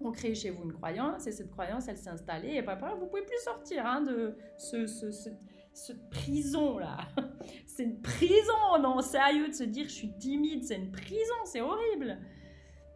ont 0.00 0.12
créé 0.12 0.36
chez 0.36 0.50
vous 0.50 0.62
une 0.62 0.74
croyance 0.74 1.26
et 1.26 1.32
cette 1.32 1.50
croyance, 1.50 1.88
elle 1.88 1.98
s'est 1.98 2.10
installée 2.10 2.50
et 2.50 2.58
après, 2.60 2.94
vous 2.94 3.06
pouvez 3.06 3.22
plus 3.22 3.42
sortir 3.42 3.84
hein, 3.84 4.02
de 4.02 4.38
ce, 4.56 4.86
ce, 4.86 5.10
cette 5.72 6.10
prison-là. 6.10 7.08
c'est 7.66 7.82
une 7.82 8.00
prison, 8.00 8.78
non, 8.80 9.00
sérieux, 9.00 9.48
de 9.48 9.52
se 9.52 9.64
dire 9.64 9.88
je 9.88 9.94
suis 9.94 10.16
timide, 10.16 10.62
c'est 10.62 10.76
une 10.76 10.92
prison, 10.92 11.34
c'est 11.44 11.60
horrible. 11.60 12.20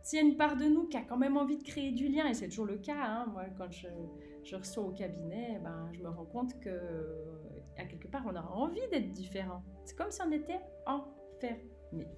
S'il 0.08 0.20
y 0.20 0.22
a 0.22 0.24
une 0.24 0.38
part 0.38 0.56
de 0.56 0.64
nous 0.64 0.88
qui 0.88 0.96
a 0.96 1.02
quand 1.02 1.18
même 1.18 1.36
envie 1.36 1.58
de 1.58 1.62
créer 1.62 1.92
du 1.92 2.08
lien, 2.08 2.26
et 2.26 2.32
c'est 2.32 2.48
toujours 2.48 2.64
le 2.64 2.78
cas, 2.78 2.96
hein. 2.96 3.26
moi 3.26 3.44
quand 3.58 3.70
je, 3.70 3.88
je, 4.42 4.56
reçois 4.56 4.84
au 4.84 4.92
cabinet, 4.92 5.60
ben, 5.62 5.90
je 5.92 6.00
me 6.00 6.08
rends 6.08 6.24
compte 6.24 6.58
que 6.60 6.80
à 7.76 7.84
quelque 7.84 8.08
part 8.08 8.22
on 8.26 8.34
a 8.34 8.40
envie 8.40 8.80
d'être 8.90 9.12
différent. 9.12 9.62
C'est 9.84 9.94
comme 9.94 10.10
si 10.10 10.22
on 10.22 10.32
était 10.32 10.60
enfermé. 10.86 12.08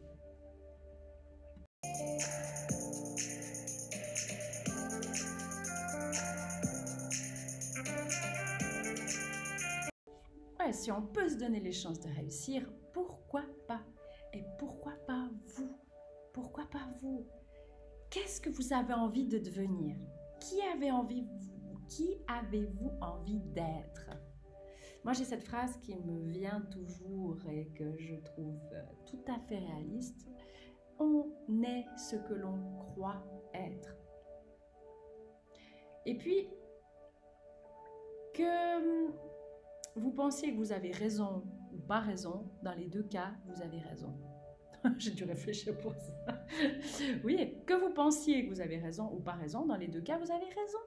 Ouais, 10.61 10.73
si 10.73 10.93
on 10.93 11.03
peut 11.03 11.29
se 11.29 11.39
donner 11.39 11.59
les 11.59 11.73
chances 11.73 11.99
de 11.99 12.09
réussir, 12.09 12.71
pourquoi 12.93 13.43
pas? 13.67 13.83
Et 14.33 14.45
pourquoi 14.61 14.93
pas 15.09 15.29
vous? 15.57 15.77
Pourquoi 16.33 16.71
pas 16.71 16.87
vous? 17.03 17.27
Qu'est-ce 18.11 18.41
que 18.41 18.51
vous 18.51 18.73
avez 18.73 18.93
envie 18.93 19.29
de 19.29 19.39
devenir? 19.39 19.97
Qui 20.41 20.61
avez 20.63 20.91
envie 20.91 21.25
Qui 21.89 22.17
avez-vous 22.27 22.91
envie 23.01 23.39
d'être? 23.39 24.11
Moi, 25.05 25.13
j'ai 25.13 25.25
cette 25.25 25.45
phrase 25.45 25.77
qui 25.79 25.95
me 25.95 26.29
vient 26.29 26.61
toujours 26.73 27.39
et 27.49 27.69
que 27.69 27.97
je 27.97 28.17
trouve 28.17 28.61
euh, 28.73 28.83
tout 29.07 29.23
à 29.29 29.39
fait 29.39 29.59
réaliste. 29.59 30.29
On 30.99 31.31
est 31.63 31.87
ce 31.97 32.17
que 32.17 32.35
l'on 32.35 32.59
croit 32.79 33.25
être. 33.55 33.97
Et 36.05 36.17
puis, 36.19 36.49
que 38.35 39.07
vous 39.95 40.11
pensiez 40.11 40.53
que 40.53 40.57
vous 40.57 40.73
avez 40.73 40.91
raison 40.91 41.45
ou 41.73 41.79
pas 41.79 42.01
raison, 42.01 42.51
dans 42.63 42.75
les 42.75 42.89
deux 42.89 43.05
cas, 43.05 43.35
vous 43.47 43.63
avez 43.63 43.79
raison. 43.79 44.19
J'ai 44.99 45.11
dû 45.11 45.25
réfléchir 45.25 45.77
pour 45.79 45.95
ça. 45.95 46.47
oui, 47.25 47.55
que 47.67 47.75
vous 47.75 47.93
pensiez 47.93 48.45
que 48.45 48.51
vous 48.51 48.61
avez 48.61 48.79
raison 48.79 49.11
ou 49.13 49.21
pas 49.21 49.33
raison, 49.33 49.67
dans 49.67 49.77
les 49.77 49.89
deux 49.89 50.01
cas, 50.01 50.19
vous 50.19 50.31
avez 50.31 50.47
raison. 50.47 50.79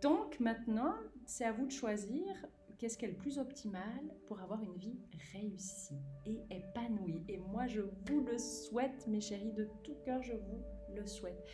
Donc 0.00 0.40
maintenant, 0.40 0.94
c'est 1.26 1.44
à 1.44 1.52
vous 1.52 1.66
de 1.66 1.72
choisir 1.72 2.24
qu'est-ce 2.78 2.96
qui 2.96 3.04
est 3.04 3.08
le 3.08 3.16
plus 3.16 3.38
optimal 3.38 4.00
pour 4.26 4.40
avoir 4.40 4.62
une 4.62 4.76
vie 4.76 4.98
réussie 5.32 6.00
et 6.24 6.40
épanouie. 6.50 7.22
Et 7.28 7.36
moi, 7.36 7.66
je 7.66 7.82
vous 7.82 8.20
le 8.22 8.38
souhaite, 8.38 9.06
mes 9.06 9.20
chéris, 9.20 9.52
de 9.52 9.68
tout 9.84 9.96
cœur, 10.04 10.22
je 10.22 10.32
vous 10.32 10.64
le 10.94 11.06
souhaite. 11.06 11.44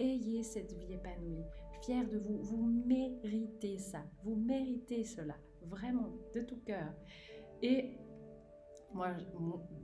Ayez 0.00 0.42
cette 0.42 0.72
vie 0.72 0.94
épanouie, 0.94 1.44
fier 1.82 2.08
de 2.08 2.18
vous. 2.18 2.42
Vous 2.42 2.66
méritez 2.84 3.78
ça. 3.78 4.02
Vous 4.24 4.34
méritez 4.34 5.04
cela, 5.04 5.36
vraiment, 5.62 6.12
de 6.34 6.40
tout 6.40 6.60
cœur. 6.66 6.92
Et 7.62 7.96
moi, 8.94 9.10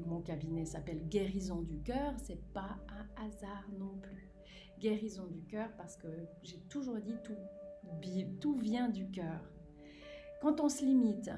mon, 0.07 0.21
cabinet 0.21 0.65
s'appelle 0.65 1.09
Guérison 1.09 1.63
du 1.63 1.81
cœur. 1.83 2.15
C'est 2.19 2.43
pas 2.53 2.79
un 2.89 3.25
hasard 3.27 3.69
non 3.79 3.99
plus. 4.01 4.29
Guérison 4.79 5.27
du 5.27 5.43
cœur 5.43 5.69
parce 5.77 5.97
que 5.97 6.09
j'ai 6.43 6.61
toujours 6.69 6.99
dit 6.99 7.17
tout, 8.41 8.57
vient 8.57 8.89
du 8.89 9.11
cœur. 9.11 9.41
Quand 10.41 10.61
on 10.61 10.69
se 10.69 10.85
limite, 10.85 11.31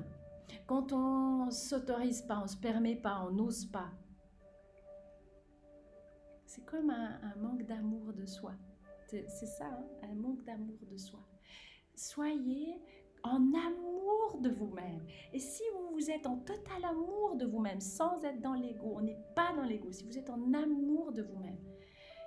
quand 0.67 0.93
on 0.93 1.51
s'autorise 1.51 2.23
pas, 2.23 2.41
on 2.45 2.47
se 2.47 2.57
permet 2.57 2.95
pas, 2.95 3.27
on 3.27 3.33
n'ose 3.33 3.65
pas, 3.67 3.91
c'est 6.53 6.65
comme 6.67 6.91
un, 6.91 7.35
manque 7.37 7.65
d'amour 7.65 8.13
de 8.13 8.27
soi. 8.27 8.53
C'est 9.07 9.27
ça, 9.27 9.67
hein, 9.67 9.85
un 10.03 10.15
manque 10.15 10.45
d'amour 10.45 10.79
de 10.91 10.97
soi. 10.99 11.21
Soyez 11.95 12.81
en 13.23 13.53
amour 13.55 14.39
de 14.41 14.51
vous-même. 14.51 15.01
Et 15.33 15.39
si 15.39 15.63
vous 15.93 16.11
êtes 16.11 16.27
en 16.27 16.37
total 16.39 16.85
amour 16.85 17.37
de 17.37 17.47
vous-même, 17.47 17.81
sans 17.81 18.25
être 18.25 18.41
dans 18.41 18.55
l'ego, 18.55 18.95
on 18.97 19.03
n'est 19.03 19.21
pas 19.35 19.53
dans 19.57 19.65
l'ego, 19.65 19.93
si 19.93 20.05
vous 20.05 20.19
êtes 20.19 20.31
en 20.31 20.53
amour 20.53 21.13
de 21.13 21.23
vous-même, 21.23 21.59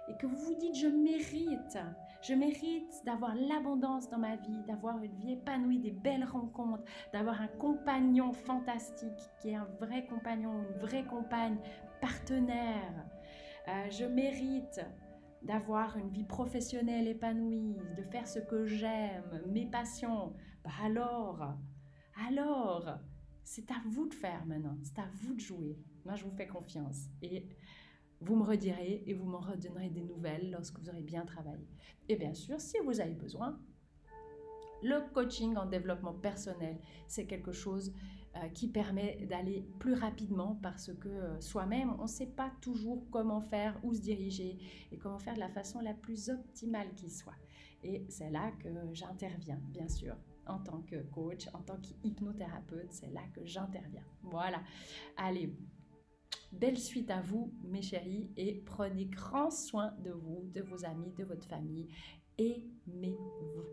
et 0.08 0.15
que 0.17 0.27
vous 0.27 0.38
vous 0.38 0.55
dites 0.55 0.75
je 0.75 0.88
mérite, 0.88 1.77
je 2.21 2.34
mérite 2.34 2.93
d'avoir 3.05 3.36
l'abondance 3.36 4.10
dans 4.10 4.19
ma 4.19 4.36
vie, 4.36 4.63
d'avoir 4.67 4.99
une 4.99 5.15
vie 5.15 5.34
épanouie, 5.34 5.79
des 5.79 5.91
belles 5.91 6.25
rencontres, 6.25 6.84
d'avoir 7.12 7.41
un 7.41 7.47
compagnon 7.47 8.31
fantastique 8.31 9.19
qui 9.41 9.49
est 9.49 9.55
un 9.55 9.67
vrai 9.79 10.05
compagnon, 10.05 10.62
une 10.62 10.79
vraie 10.79 11.05
compagne, 11.05 11.58
partenaire, 12.01 13.05
euh, 13.67 13.89
je 13.89 14.05
mérite 14.05 14.79
d'avoir 15.41 15.97
une 15.97 16.10
vie 16.10 16.23
professionnelle 16.23 17.08
épanouie, 17.08 17.77
de 17.97 18.03
faire 18.03 18.27
ce 18.27 18.39
que 18.39 18.65
j'aime, 18.65 19.41
mes 19.47 19.65
passions. 19.65 20.34
Alors, 20.82 21.56
alors, 22.28 22.99
c'est 23.43 23.69
à 23.71 23.82
vous 23.88 24.08
de 24.08 24.13
faire 24.13 24.45
maintenant, 24.45 24.78
c'est 24.84 24.99
à 24.99 25.08
vous 25.21 25.34
de 25.34 25.39
jouer. 25.39 25.78
Moi, 26.06 26.15
je 26.15 26.23
vous 26.23 26.32
fais 26.32 26.47
confiance. 26.47 27.10
Et 27.21 27.47
vous 28.21 28.36
me 28.36 28.43
redirez 28.43 29.04
et 29.06 29.13
vous 29.13 29.25
m'en 29.25 29.39
redonnerez 29.39 29.89
des 29.89 30.04
nouvelles 30.04 30.51
lorsque 30.51 30.80
vous 30.80 30.89
aurez 30.89 31.04
bien 31.04 31.25
travaillé. 31.25 31.67
Et 32.10 32.15
bien 32.15 32.34
sûr, 32.34 32.60
si 32.60 32.78
vous 32.84 32.99
avez 32.99 33.13
besoin, 33.13 33.60
le 34.82 35.01
coaching 35.13 35.56
en 35.58 35.65
développement 35.65 36.13
personnel, 36.13 36.80
c'est 37.08 37.25
quelque 37.25 37.51
chose 37.51 37.93
euh, 38.36 38.49
qui 38.49 38.67
permet 38.67 39.25
d'aller 39.30 39.65
plus 39.80 39.93
rapidement 39.93 40.60
parce 40.62 40.93
que 40.93 41.10
euh, 41.10 41.41
soi-même, 41.41 41.93
on 41.99 42.04
ne 42.04 42.08
sait 42.08 42.28
pas 42.28 42.51
toujours 42.62 43.10
comment 43.10 43.41
faire, 43.41 43.80
où 43.84 43.93
se 43.93 44.01
diriger 44.01 44.58
et 44.91 44.97
comment 44.97 45.19
faire 45.19 45.36
de 45.36 45.39
la 45.39 45.49
façon 45.49 45.80
la 45.80 45.93
plus 45.93 46.30
optimale 46.30 46.93
qui 46.95 47.10
soit. 47.10 47.36
Et 47.84 48.06
c'est 48.10 48.30
là 48.30 48.51
que 48.60 48.69
j'interviens, 48.93 49.60
bien 49.69 49.88
sûr, 49.88 50.15
en 50.47 50.60
tant 50.60 50.81
que 50.81 51.01
coach, 51.12 51.47
en 51.53 51.60
tant 51.60 51.77
qu'hypnothérapeute, 51.77 52.91
c'est 52.91 53.12
là 53.12 53.21
que 53.34 53.45
j'interviens. 53.45 54.05
Voilà. 54.23 54.62
Allez, 55.17 55.53
Belle 56.51 56.77
suite 56.77 57.12
à 57.12 57.21
vous, 57.21 57.53
mes 57.63 57.81
chéris, 57.81 58.31
et 58.38 58.63
prenez 58.65 59.05
grand 59.05 59.51
soin 59.51 59.93
de 59.99 60.12
vous, 60.12 60.49
de 60.53 60.62
vos 60.62 60.86
amis, 60.86 61.12
de 61.17 61.25
votre 61.25 61.45
famille. 61.45 61.89
Aimez-vous. 62.38 63.65